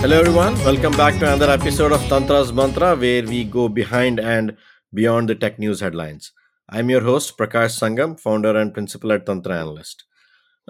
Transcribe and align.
Hello, 0.00 0.20
everyone. 0.20 0.54
Welcome 0.60 0.96
back 0.96 1.18
to 1.18 1.26
another 1.26 1.50
episode 1.50 1.90
of 1.90 2.00
Tantra's 2.02 2.52
Mantra, 2.52 2.94
where 2.94 3.24
we 3.24 3.42
go 3.42 3.68
behind 3.68 4.20
and 4.20 4.56
beyond 4.94 5.28
the 5.28 5.34
tech 5.34 5.58
news 5.58 5.80
headlines. 5.80 6.30
I'm 6.68 6.88
your 6.88 7.00
host, 7.00 7.36
Prakash 7.36 7.74
Sangam, 7.76 8.18
founder 8.18 8.56
and 8.56 8.72
principal 8.72 9.10
at 9.10 9.26
Tantra 9.26 9.58
Analyst. 9.58 10.04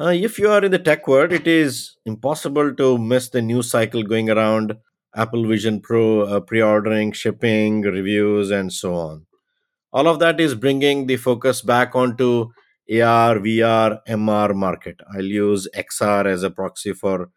Uh, 0.00 0.14
if 0.14 0.38
you 0.38 0.48
are 0.50 0.64
in 0.64 0.70
the 0.70 0.78
tech 0.78 1.06
world, 1.06 1.32
it 1.32 1.46
is 1.46 1.98
impossible 2.06 2.74
to 2.76 2.96
miss 2.96 3.28
the 3.28 3.42
news 3.42 3.70
cycle 3.70 4.02
going 4.02 4.30
around 4.30 4.78
Apple 5.14 5.46
Vision 5.46 5.82
Pro, 5.82 6.22
uh, 6.22 6.40
pre 6.40 6.62
ordering, 6.62 7.12
shipping, 7.12 7.82
reviews, 7.82 8.50
and 8.50 8.72
so 8.72 8.94
on. 8.94 9.26
All 9.92 10.08
of 10.08 10.20
that 10.20 10.40
is 10.40 10.54
bringing 10.54 11.06
the 11.06 11.18
focus 11.18 11.60
back 11.60 11.94
onto 11.94 12.46
AR, 12.90 13.36
VR, 13.40 13.98
MR 14.08 14.54
market. 14.54 15.00
I'll 15.14 15.22
use 15.22 15.68
XR 15.76 16.24
as 16.24 16.42
a 16.42 16.50
proxy 16.50 16.94
for 16.94 17.30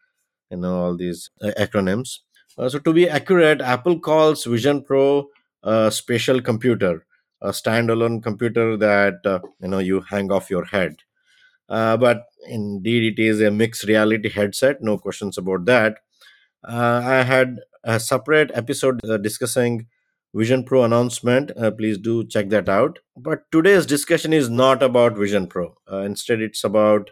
you 0.51 0.57
know 0.57 0.75
all 0.75 0.95
these 0.97 1.29
uh, 1.41 1.51
acronyms. 1.57 2.19
Uh, 2.57 2.69
so 2.69 2.79
to 2.79 2.93
be 2.93 3.09
accurate 3.09 3.61
apple 3.61 3.97
calls 3.99 4.43
vision 4.43 4.83
pro 4.83 5.27
a 5.63 5.89
spatial 5.91 6.41
computer 6.41 7.05
a 7.41 7.49
standalone 7.49 8.21
computer 8.21 8.77
that 8.77 9.25
uh, 9.25 9.39
you 9.61 9.67
know 9.67 9.79
you 9.79 10.01
hang 10.01 10.31
off 10.31 10.49
your 10.49 10.65
head. 10.65 10.97
But 11.67 12.23
indeed 12.47 13.13
it 13.13 13.21
is 13.23 13.41
a 13.41 13.49
mixed 13.49 13.83
reality 13.83 14.29
headset 14.29 14.81
no 14.81 14.97
questions 14.97 15.37
about 15.37 15.65
that. 15.65 15.97
Uh, 16.63 17.01
i 17.03 17.23
had 17.23 17.57
a 17.83 17.99
separate 17.99 18.51
episode 18.53 19.03
uh, 19.09 19.17
discussing 19.17 19.87
vision 20.33 20.63
pro 20.63 20.83
announcement. 20.83 21.51
Uh, 21.57 21.71
please 21.71 21.97
do 21.97 22.23
check 22.25 22.49
that 22.49 22.69
out. 22.69 22.99
But 23.17 23.51
today's 23.51 23.85
discussion 23.85 24.33
is 24.33 24.49
not 24.49 24.83
about 24.83 25.17
vision 25.17 25.47
pro. 25.47 25.75
Instead 25.91 26.41
it's 26.41 26.63
about 26.63 27.09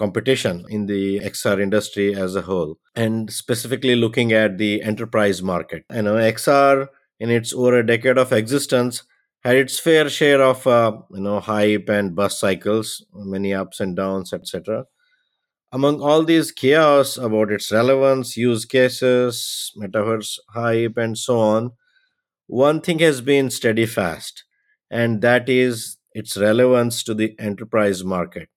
competition 0.00 0.64
in 0.68 0.86
the 0.86 1.20
XR 1.20 1.60
industry 1.60 2.14
as 2.14 2.34
a 2.34 2.42
whole, 2.42 2.76
and 2.94 3.30
specifically 3.30 3.94
looking 3.94 4.32
at 4.32 4.58
the 4.58 4.82
enterprise 4.82 5.42
market. 5.42 5.84
You 5.94 6.02
know, 6.02 6.14
XR 6.14 6.88
in 7.18 7.30
its 7.30 7.52
over 7.52 7.78
a 7.78 7.86
decade 7.86 8.18
of 8.18 8.32
existence 8.32 9.02
had 9.44 9.56
its 9.56 9.78
fair 9.78 10.08
share 10.08 10.42
of 10.42 10.66
uh, 10.66 10.92
you 11.10 11.20
know 11.20 11.40
hype 11.40 11.88
and 11.88 12.16
bust 12.16 12.40
cycles, 12.40 13.04
many 13.14 13.52
ups 13.54 13.80
and 13.80 13.94
downs, 13.96 14.32
etc. 14.32 14.84
Among 15.72 16.00
all 16.00 16.24
these 16.24 16.50
chaos 16.50 17.16
about 17.16 17.52
its 17.52 17.70
relevance, 17.70 18.36
use 18.36 18.64
cases, 18.64 19.72
metaverse 19.80 20.38
hype, 20.54 20.96
and 20.96 21.16
so 21.16 21.38
on, 21.38 21.72
one 22.46 22.80
thing 22.80 22.98
has 23.00 23.20
been 23.20 23.50
steady 23.50 23.86
fast, 23.86 24.44
and 24.90 25.20
that 25.22 25.48
is 25.48 25.98
its 26.12 26.36
relevance 26.36 27.04
to 27.04 27.14
the 27.14 27.36
enterprise 27.38 28.02
market 28.02 28.48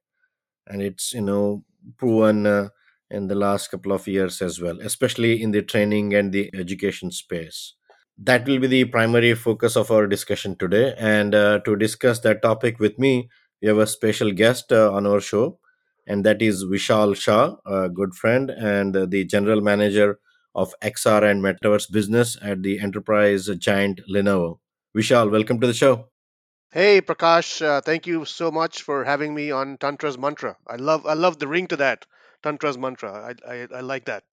and 0.68 0.82
it's 0.82 1.14
you 1.14 1.22
know 1.22 1.64
proven 1.98 2.46
uh, 2.48 2.70
in 3.10 3.28
the 3.28 3.36
last 3.36 3.70
couple 3.70 3.92
of 3.92 4.08
years 4.08 4.42
as 4.42 4.60
well 4.62 4.80
especially 4.82 5.42
in 5.42 5.52
the 5.52 5.62
training 5.62 6.14
and 6.14 6.32
the 6.32 6.50
education 6.54 7.12
space. 7.12 7.74
That 8.18 8.46
will 8.48 8.60
be 8.60 8.68
the 8.68 8.86
primary 8.86 9.34
focus 9.34 9.76
of 9.76 9.90
our 9.92 10.06
discussion 10.08 10.56
today 10.58 10.94
and 10.98 11.34
uh, 11.34 11.60
to 11.66 11.76
discuss 11.76 12.20
that 12.20 12.42
topic 12.42 12.80
with 12.80 13.00
me 13.00 13.30
we 13.62 13.68
have 13.68 13.78
a 13.78 13.88
special 13.88 14.32
guest 14.32 14.72
uh, 14.72 14.92
on 14.94 15.08
our 15.08 15.20
show 15.20 15.60
and 16.08 16.24
that 16.26 16.42
is 16.42 16.64
vishal 16.66 17.16
shah 17.16 17.56
a 17.66 17.90
good 17.90 18.14
friend 18.14 18.50
and 18.52 18.94
the 19.14 19.24
general 19.26 19.62
manager 19.62 20.20
of 20.56 20.74
xr 20.82 21.24
and 21.30 21.44
metaverse 21.44 21.92
business 21.92 22.38
at 22.42 22.62
the 22.64 22.80
enterprise 22.80 23.48
giant 23.58 24.02
lenovo. 24.10 24.60
Vishal 24.96 25.32
welcome 25.32 25.60
to 25.60 25.68
the 25.68 25.74
show 25.74 26.08
Hey 26.74 27.02
Prakash, 27.02 27.62
uh, 27.62 27.82
thank 27.82 28.08
you 28.08 28.26
so 28.26 28.50
much 28.50 28.82
for 28.82 29.04
having 29.04 29.36
me 29.36 29.52
on 29.52 29.78
Tantra's 29.78 30.18
Mantra. 30.18 30.58
I 30.66 30.78
love 30.78 31.06
I 31.06 31.14
love 31.14 31.38
the 31.38 31.48
ring 31.48 31.68
to 31.68 31.76
that 31.76 32.08
Tantra's 32.42 32.80
Mantra. 32.80 33.12
I 33.48 33.54
I, 33.54 33.68
I 33.76 33.82
like 33.82 34.06
that. 34.06 34.24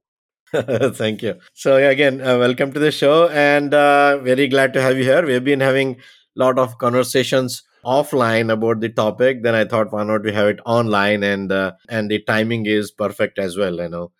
Thank 0.97 1.23
you. 1.23 1.35
So 1.53 1.77
yeah, 1.77 1.91
again, 1.91 2.23
uh, 2.23 2.39
welcome 2.39 2.73
to 2.73 2.81
the 2.81 2.91
show, 2.91 3.29
and 3.29 3.75
uh, 3.75 4.17
very 4.19 4.49
glad 4.49 4.73
to 4.73 4.81
have 4.81 4.97
you 4.97 5.05
here. 5.05 5.27
We've 5.27 5.45
been 5.45 5.61
having 5.61 5.97
a 5.97 5.99
lot 6.34 6.59
of 6.59 6.79
conversations 6.79 7.62
offline 7.84 8.50
about 8.50 8.81
the 8.81 8.89
topic. 8.89 9.43
Then 9.43 9.55
I 9.55 9.67
thought, 9.67 9.93
why 9.93 10.05
not 10.05 10.23
we 10.23 10.33
have 10.33 10.49
it 10.49 10.61
online, 10.65 11.23
and 11.23 11.53
uh, 11.53 11.73
and 11.91 12.11
the 12.11 12.23
timing 12.23 12.65
is 12.65 12.91
perfect 12.91 13.39
as 13.39 13.59
well. 13.59 13.77
You 13.77 13.91
know, 13.91 14.12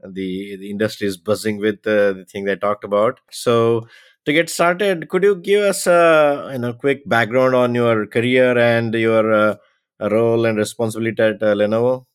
the 0.00 0.56
the 0.56 0.70
industry 0.70 1.08
is 1.08 1.18
buzzing 1.18 1.58
with 1.58 1.86
uh, 1.86 2.14
the 2.14 2.24
thing 2.24 2.46
they 2.46 2.56
talked 2.56 2.84
about. 2.84 3.20
So 3.30 3.86
to 4.26 4.32
get 4.32 4.50
started, 4.50 5.08
could 5.08 5.22
you 5.22 5.36
give 5.36 5.62
us 5.62 5.86
a 5.86 6.50
you 6.52 6.58
know 6.58 6.72
quick 6.72 7.08
background 7.08 7.54
on 7.54 7.74
your 7.74 8.06
career 8.06 8.58
and 8.58 8.92
your 8.94 9.32
uh, 9.32 9.56
role 10.00 10.44
and 10.44 10.58
responsibility 10.58 11.22
at 11.22 11.42
uh, 11.42 11.54
Lenovo? 11.54 12.06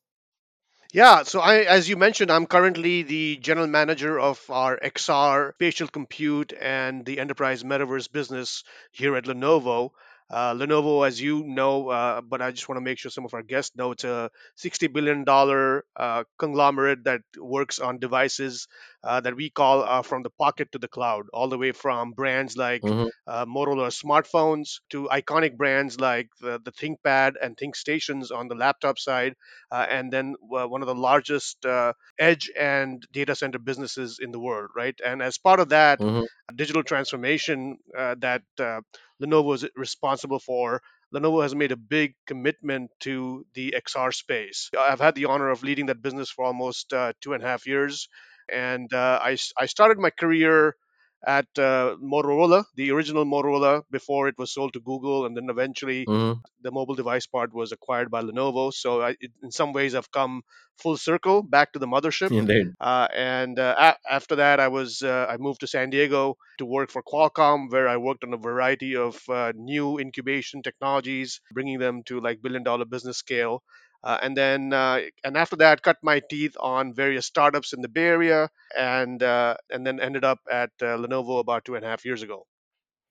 Yeah, 0.94 1.24
so 1.24 1.40
I 1.40 1.60
as 1.60 1.88
you 1.88 1.96
mentioned, 1.96 2.30
I'm 2.30 2.46
currently 2.46 3.04
the 3.04 3.38
general 3.38 3.68
manager 3.68 4.20
of 4.20 4.44
our 4.50 4.78
XR 4.78 5.54
spatial 5.54 5.88
compute 5.88 6.52
and 6.60 7.06
the 7.06 7.18
enterprise 7.20 7.64
metaverse 7.64 8.12
business 8.12 8.66
here 8.92 9.16
at 9.16 9.24
Lenovo. 9.24 9.92
Uh, 10.30 10.54
Lenovo, 10.54 11.06
as 11.06 11.20
you 11.20 11.44
know, 11.44 11.90
uh, 11.90 12.22
but 12.22 12.42
I 12.42 12.52
just 12.52 12.70
want 12.70 12.78
to 12.78 12.84
make 12.84 12.98
sure 12.98 13.12
some 13.12 13.26
of 13.26 13.34
our 13.34 13.44
guests 13.44 13.76
know 13.76 13.92
it's 13.92 14.06
a 14.06 14.32
$60 14.58 14.94
billion 14.94 15.26
uh, 15.28 16.24
conglomerate 16.40 17.04
that 17.04 17.22
works 17.38 17.80
on 17.80 18.00
devices 18.00 18.70
uh, 19.04 19.20
that 19.22 19.36
we 19.36 19.50
call 19.50 19.82
uh, 19.84 20.02
from 20.02 20.24
the 20.24 20.30
pocket 20.30 20.72
to 20.72 20.80
the 20.80 20.88
cloud, 20.88 21.26
all 21.34 21.48
the 21.50 21.58
way 21.58 21.72
from 21.72 22.12
brands 22.12 22.58
like 22.58 22.84
hmm 22.84 23.12
uh, 23.28 23.46
Motorola 23.46 23.90
smartphones 23.92 24.80
to 24.90 25.08
iconic 25.12 25.56
brands 25.58 26.00
like 26.00 26.30
the, 26.42 26.60
the 26.64 26.72
ThinkPad 26.72 27.34
and 27.42 27.56
ThinkStations 27.58 28.32
on 28.36 28.48
the 28.48 28.56
laptop 28.56 28.98
side, 29.00 29.36
uh, 29.72 29.86
and 29.90 30.12
then 30.12 30.36
uh, 30.56 30.68
one 30.68 30.82
of 30.82 30.88
the 30.88 30.96
largest 30.96 31.66
uh, 31.66 31.94
edge 32.20 32.50
and 32.60 33.06
data 33.12 33.36
center 33.36 33.60
businesses 33.60 34.20
in 34.22 34.32
the 34.32 34.40
world, 34.40 34.70
right? 34.76 35.00
And 35.06 35.22
as 35.22 35.38
part 35.38 35.60
of 35.60 35.70
that 35.70 36.00
hmm 36.00 36.26
digital 36.56 36.84
transformation 36.84 37.78
uh, 37.98 38.16
that 38.20 38.44
uh, 38.60 38.82
Lenovo 39.22 39.54
is 39.56 39.68
responsible 39.76 40.40
for, 40.40 40.82
Lenovo 41.14 41.42
has 41.44 41.56
made 41.56 41.72
a 41.72 41.78
big 41.78 42.16
commitment 42.26 42.92
to 43.02 43.46
the 43.54 43.74
XR 43.76 44.12
space. 44.12 44.70
I've 44.78 45.00
had 45.00 45.16
the 45.16 45.26
honor 45.26 45.50
of 45.50 45.64
leading 45.64 45.88
that 45.88 46.02
business 46.02 46.30
for 46.30 46.46
almost 46.46 46.94
uh, 46.94 47.14
two 47.22 47.34
and 47.34 47.44
a 47.44 47.48
half 47.48 47.68
years. 47.68 48.08
And 48.50 48.94
uh, 48.94 49.20
I, 49.22 49.38
I 49.58 49.66
started 49.66 49.98
my 50.00 50.10
career 50.10 50.76
at 51.26 51.48
uh, 51.58 51.96
Motorola, 52.02 52.66
the 52.76 52.92
original 52.92 53.26
Motorola, 53.26 53.84
before 53.92 54.28
it 54.28 54.38
was 54.38 54.54
sold 54.54 54.74
to 54.74 54.80
Google. 54.80 55.26
And 55.26 55.36
then 55.38 55.50
eventually 55.50 56.08
hmm 56.08 56.44
the 56.62 56.72
mobile 56.72 56.96
device 56.96 57.26
part 57.28 57.54
was 57.54 57.72
acquired 57.72 58.12
by 58.12 58.22
Lenovo. 58.22 58.72
So 58.74 59.02
I, 59.02 59.16
in 59.42 59.52
some 59.52 59.74
ways, 59.74 59.96
I've 59.96 60.12
come 60.12 60.42
full 60.78 60.98
circle 60.98 61.44
back 61.44 61.74
to 61.74 61.80
the 61.80 61.88
mothership. 61.88 62.32
Indeed. 62.32 62.74
Uh, 62.80 63.08
and 63.14 63.60
uh, 63.60 63.76
a- 63.78 64.12
after 64.12 64.36
that, 64.38 64.60
I 64.60 64.68
was 64.68 65.04
uh, 65.04 65.28
I 65.30 65.38
moved 65.38 65.60
to 65.62 65.68
San 65.68 65.92
Diego 65.92 66.36
to 66.58 66.66
work 66.66 66.90
for 66.90 67.04
Qualcomm, 67.04 67.70
where 67.72 67.88
I 67.88 67.98
worked 67.98 68.24
on 68.24 68.34
a 68.34 68.38
variety 68.38 68.96
of 68.96 69.22
uh, 69.30 69.54
new 69.56 70.00
incubation 70.00 70.64
technologies, 70.64 71.42
bringing 71.52 71.78
them 71.78 72.02
to 72.08 72.20
like 72.20 72.42
billion 72.42 72.64
dollar 72.64 72.86
business 72.86 73.18
scale. 73.18 73.62
Uh, 74.04 74.18
and 74.22 74.36
then 74.36 74.74
uh, 74.74 75.00
and 75.24 75.38
after 75.38 75.56
that, 75.58 75.84
cut 75.84 75.98
my 76.02 76.22
teeth 76.30 76.56
on 76.60 76.94
various 76.94 77.26
startups 77.26 77.74
in 77.74 77.82
the 77.82 77.88
Bay 77.88 78.06
Area, 78.06 78.50
and 78.78 79.22
uh, 79.22 79.56
and 79.70 79.86
then 79.86 80.00
ended 80.00 80.24
up 80.24 80.40
at 80.50 80.72
uh, 80.82 80.98
Lenovo 80.98 81.40
about 81.40 81.66
two 81.66 81.76
and 81.76 81.86
a 81.86 81.88
half 81.88 82.04
years 82.04 82.24
ago. 82.24 82.48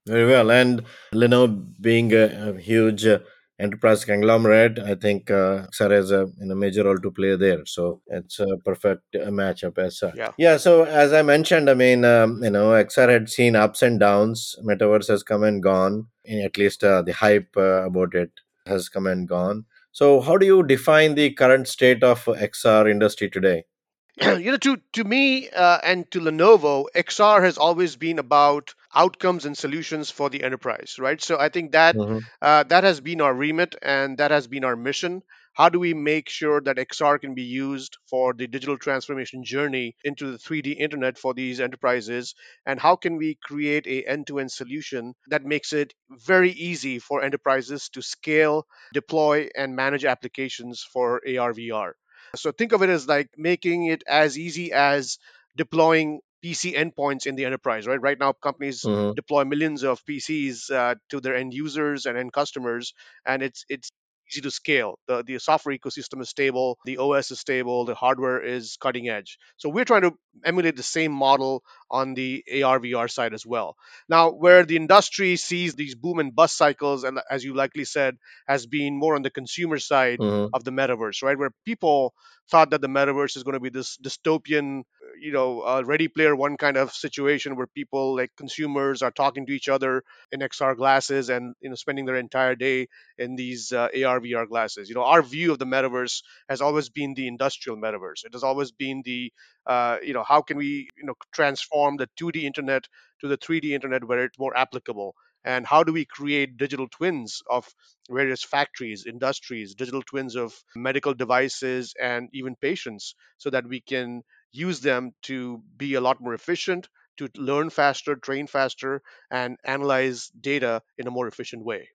Very 0.06 0.26
well. 0.26 0.50
And 0.50 0.84
Lenovo 1.12 1.64
being 1.80 2.12
a, 2.12 2.50
a 2.50 2.58
huge 2.58 3.06
uh, 3.06 3.20
enterprise 3.60 4.04
conglomerate, 4.04 4.78
I 4.78 4.94
think 4.94 5.30
uh, 5.30 5.66
XR 5.72 5.90
has 5.90 6.10
a 6.10 6.28
in 6.40 6.50
a 6.50 6.56
major 6.56 6.84
role 6.84 6.98
to 6.98 7.10
play 7.10 7.36
there. 7.36 7.64
So 7.66 8.00
it's 8.06 8.40
a 8.40 8.56
perfect 8.64 9.14
uh, 9.14 9.28
matchup 9.28 9.78
as 9.78 9.98
such. 9.98 10.16
Yeah. 10.16 10.32
Yeah. 10.38 10.56
So 10.56 10.84
as 10.84 11.12
I 11.12 11.22
mentioned, 11.22 11.68
I 11.68 11.74
mean, 11.74 12.04
um, 12.04 12.42
you 12.42 12.50
know, 12.50 12.70
XR 12.70 13.08
had 13.08 13.28
seen 13.28 13.54
ups 13.54 13.82
and 13.82 14.00
downs. 14.00 14.56
Metaverse 14.64 15.08
has 15.08 15.22
come 15.22 15.44
and 15.44 15.62
gone. 15.62 16.08
In 16.24 16.40
at 16.40 16.58
least 16.58 16.82
uh, 16.82 17.02
the 17.02 17.12
hype 17.12 17.56
uh, 17.56 17.86
about 17.86 18.14
it 18.14 18.30
has 18.66 18.88
come 18.88 19.06
and 19.06 19.28
gone. 19.28 19.66
So 19.92 20.20
how 20.20 20.36
do 20.36 20.46
you 20.46 20.62
define 20.64 21.14
the 21.14 21.32
current 21.32 21.68
state 21.68 22.02
of 22.02 22.26
XR 22.28 22.88
industry 22.88 23.30
today? 23.30 23.64
you 24.22 24.50
know, 24.52 24.56
to 24.56 24.76
to 24.92 25.04
me 25.04 25.48
uh, 25.50 25.78
and 25.82 26.10
to 26.10 26.20
Lenovo, 26.20 26.86
XR 26.94 27.42
has 27.42 27.58
always 27.58 27.96
been 27.96 28.18
about 28.18 28.74
outcomes 28.94 29.44
and 29.46 29.56
solutions 29.56 30.10
for 30.10 30.28
the 30.30 30.42
enterprise, 30.42 30.96
right? 30.98 31.20
So 31.20 31.38
I 31.38 31.48
think 31.48 31.72
that 31.72 31.96
hmm 31.96 32.30
uh, 32.42 32.64
that 32.64 32.84
has 32.84 33.00
been 33.00 33.20
our 33.20 33.34
remit 33.34 33.74
and 33.82 34.18
that 34.18 34.30
has 34.30 34.46
been 34.46 34.64
our 34.64 34.76
mission. 34.76 35.22
How 35.60 35.68
do 35.68 35.78
we 35.78 35.94
make 35.94 36.28
sure 36.28 36.60
that 36.62 36.78
XR 36.78 37.18
can 37.18 37.34
be 37.34 37.42
used 37.44 37.98
for 38.08 38.32
the 38.32 38.46
digital 38.48 38.78
transformation 38.78 39.44
journey 39.44 39.94
into 40.02 40.30
the 40.32 40.38
3D 40.38 40.72
internet 40.72 41.18
for 41.18 41.34
these 41.34 41.60
enterprises? 41.60 42.34
And 42.66 42.80
how 42.80 42.96
can 42.96 43.16
we 43.16 43.36
create 43.36 43.86
a 43.86 44.04
end-to-end 44.04 44.50
solution 44.50 45.14
that 45.28 45.44
makes 45.44 45.72
it 45.72 45.94
very 46.10 46.50
easy 46.52 46.98
for 46.98 47.22
enterprises 47.22 47.90
to 47.90 48.02
scale, 48.02 48.66
deploy, 48.94 49.48
and 49.54 49.76
manage 49.76 50.04
applications 50.04 50.82
for 50.82 51.20
AR, 51.28 51.52
VR? 51.52 51.96
So 52.34 52.52
think 52.52 52.72
of 52.72 52.82
it 52.82 52.88
as 52.88 53.06
like 53.06 53.28
making 53.36 53.86
it 53.86 54.02
as 54.08 54.38
easy 54.38 54.72
as 54.72 55.18
deploying 55.56 56.20
PC 56.42 56.72
endpoints 56.72 57.26
in 57.26 57.34
the 57.36 57.44
enterprise, 57.44 57.86
right? 57.86 58.00
Right 58.00 58.18
now, 58.18 58.32
companies 58.32 58.88
hmm 58.88 59.12
deploy 59.14 59.44
millions 59.44 59.82
of 59.84 60.04
PCs 60.06 60.70
uh, 60.70 60.94
to 61.10 61.20
their 61.20 61.36
end 61.36 61.52
users 61.52 62.06
and 62.06 62.16
end 62.16 62.32
customers, 62.32 62.94
and 63.26 63.42
it's 63.42 63.64
it's 63.68 63.90
easy 64.32 64.40
to 64.42 64.50
scale. 64.50 64.98
The 65.08 65.22
the 65.22 65.38
software 65.38 65.76
ecosystem 65.76 66.20
is 66.20 66.28
stable, 66.28 66.78
the 66.84 66.98
OS 66.98 67.30
is 67.30 67.40
stable, 67.40 67.84
the 67.84 67.94
hardware 67.94 68.40
is 68.40 68.76
cutting 68.80 69.08
edge. 69.08 69.38
So 69.56 69.68
we're 69.68 69.84
trying 69.84 70.02
to 70.02 70.12
emulate 70.44 70.76
the 70.76 70.82
same 70.82 71.12
model 71.12 71.62
on 71.90 72.14
the 72.14 72.44
AR 72.50 72.78
VR 72.78 73.08
side 73.08 73.34
as 73.34 73.44
well. 73.46 73.76
Now, 74.08 74.30
where 74.30 74.64
the 74.64 74.76
industry 74.76 75.36
sees 75.36 75.74
these 75.74 75.94
boom 75.94 76.18
and 76.18 76.34
bust 76.34 76.56
cycles, 76.56 77.04
and 77.04 77.20
as 77.30 77.44
you 77.44 77.54
likely 77.54 77.84
said, 77.84 78.16
has 78.46 78.66
been 78.66 78.96
more 78.98 79.14
on 79.16 79.22
the 79.22 79.30
consumer 79.30 79.78
side 79.78 80.20
hmm 80.20 80.52
of 80.52 80.64
the 80.64 80.70
metaverse, 80.72 81.22
right? 81.22 81.38
Where 81.38 81.50
people 81.64 82.14
thought 82.50 82.70
that 82.70 82.80
the 82.80 82.88
metaverse 82.88 83.36
is 83.36 83.42
going 83.44 83.54
to 83.54 83.60
be 83.60 83.70
this 83.70 83.96
dystopian, 83.98 84.82
you 85.20 85.32
know, 85.32 85.60
uh, 85.60 85.82
Ready 85.84 86.08
Player 86.08 86.34
One 86.34 86.56
kind 86.56 86.76
of 86.76 86.92
situation 86.92 87.56
where 87.56 87.66
people 87.66 88.16
like 88.16 88.30
consumers 88.36 89.02
are 89.02 89.10
talking 89.10 89.46
to 89.46 89.52
each 89.52 89.68
other 89.68 90.02
in 90.32 90.42
XR 90.42 90.74
glasses 90.74 91.28
and 91.28 91.54
you 91.60 91.68
know 91.68 91.74
spending 91.76 92.04
their 92.06 92.16
entire 92.16 92.54
day 92.54 92.88
in 93.18 93.36
these 93.36 93.72
uh, 93.72 93.88
AR 93.94 94.20
VR 94.20 94.46
glasses. 94.46 94.88
You 94.88 94.94
know, 94.94 95.04
our 95.04 95.22
view 95.22 95.52
of 95.52 95.58
the 95.58 95.66
metaverse 95.66 96.22
has 96.48 96.60
always 96.60 96.88
been 96.88 97.14
the 97.14 97.28
industrial 97.28 97.76
metaverse. 97.78 98.24
It 98.24 98.32
has 98.32 98.42
always 98.42 98.72
been 98.72 99.02
the 99.04 99.32
uh, 99.70 99.98
you 100.02 100.12
know 100.12 100.24
how 100.24 100.42
can 100.42 100.56
we 100.56 100.88
you 100.98 101.04
know 101.04 101.14
transform 101.32 101.96
the 101.96 102.08
2D 102.16 102.46
internet 102.46 102.84
to 103.20 103.28
the 103.28 103.36
3D 103.36 103.74
internet 103.74 104.04
where 104.04 104.24
it's 104.24 104.38
more 104.38 104.56
applicable 104.56 105.14
and 105.44 105.66
how 105.66 105.82
do 105.82 105.92
we 105.92 106.04
create 106.04 106.56
digital 106.56 106.88
twins 106.88 107.40
of 107.48 107.66
various 108.10 108.42
factories 108.42 109.06
industries 109.06 109.74
digital 109.74 110.02
twins 110.02 110.34
of 110.36 110.52
medical 110.74 111.14
devices 111.14 111.94
and 112.00 112.28
even 112.32 112.56
patients 112.56 113.14
so 113.38 113.48
that 113.50 113.66
we 113.66 113.80
can 113.80 114.22
use 114.52 114.80
them 114.80 115.12
to 115.22 115.62
be 115.76 115.94
a 115.94 116.00
lot 116.00 116.20
more 116.20 116.34
efficient 116.34 116.88
to 117.16 117.28
learn 117.36 117.70
faster 117.70 118.16
train 118.16 118.46
faster 118.46 119.00
and 119.30 119.56
analyze 119.64 120.30
data 120.40 120.82
in 120.98 121.06
a 121.06 121.10
more 121.18 121.28
efficient 121.28 121.64
way 121.64 121.88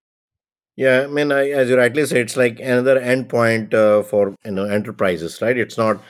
Yeah, 0.76 1.04
I 1.04 1.08
mean, 1.08 1.32
I, 1.32 1.50
as 1.52 1.70
you 1.70 1.78
rightly 1.78 2.06
say, 2.06 2.20
it's 2.22 2.36
like 2.36 2.60
another 2.60 3.00
endpoint 3.00 3.74
uh, 3.74 4.04
for 4.04 4.36
you 4.44 4.52
know 4.52 4.66
enterprises, 4.66 5.42
right? 5.42 5.58
It's 5.58 5.78
not 5.78 6.02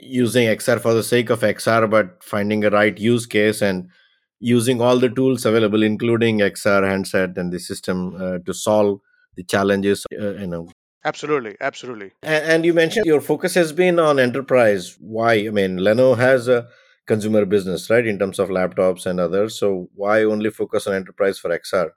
using 0.00 0.46
XR 0.48 0.80
for 0.80 0.94
the 0.94 1.02
sake 1.02 1.30
of 1.30 1.40
XR, 1.40 1.90
but 1.90 2.22
finding 2.22 2.64
a 2.64 2.70
right 2.70 2.96
use 2.98 3.26
case 3.26 3.62
and 3.62 3.88
using 4.40 4.80
all 4.80 4.98
the 4.98 5.08
tools 5.08 5.44
available, 5.44 5.82
including 5.82 6.38
XR 6.38 6.88
handset 6.88 7.36
and 7.36 7.52
the 7.52 7.58
system 7.58 8.14
uh, 8.20 8.38
to 8.44 8.52
solve 8.52 9.00
the 9.36 9.44
challenges. 9.44 10.04
Uh, 10.12 10.34
you 10.34 10.46
know, 10.46 10.68
absolutely 11.04 11.56
absolutely 11.60 12.12
and, 12.22 12.44
and 12.44 12.64
you 12.64 12.72
mentioned 12.72 13.06
your 13.06 13.20
focus 13.20 13.54
has 13.54 13.72
been 13.72 13.98
on 13.98 14.18
enterprise. 14.18 14.96
Why? 15.00 15.34
I 15.34 15.50
mean, 15.50 15.78
Lenovo 15.78 16.16
has 16.16 16.48
a 16.48 16.68
consumer 17.06 17.44
business, 17.44 17.90
right, 17.90 18.06
in 18.06 18.18
terms 18.18 18.38
of 18.38 18.48
laptops 18.48 19.06
and 19.06 19.20
others. 19.20 19.58
So 19.58 19.88
why 19.94 20.24
only 20.24 20.50
focus 20.50 20.86
on 20.86 20.94
enterprise 20.94 21.38
for 21.38 21.50
XR? 21.50 21.90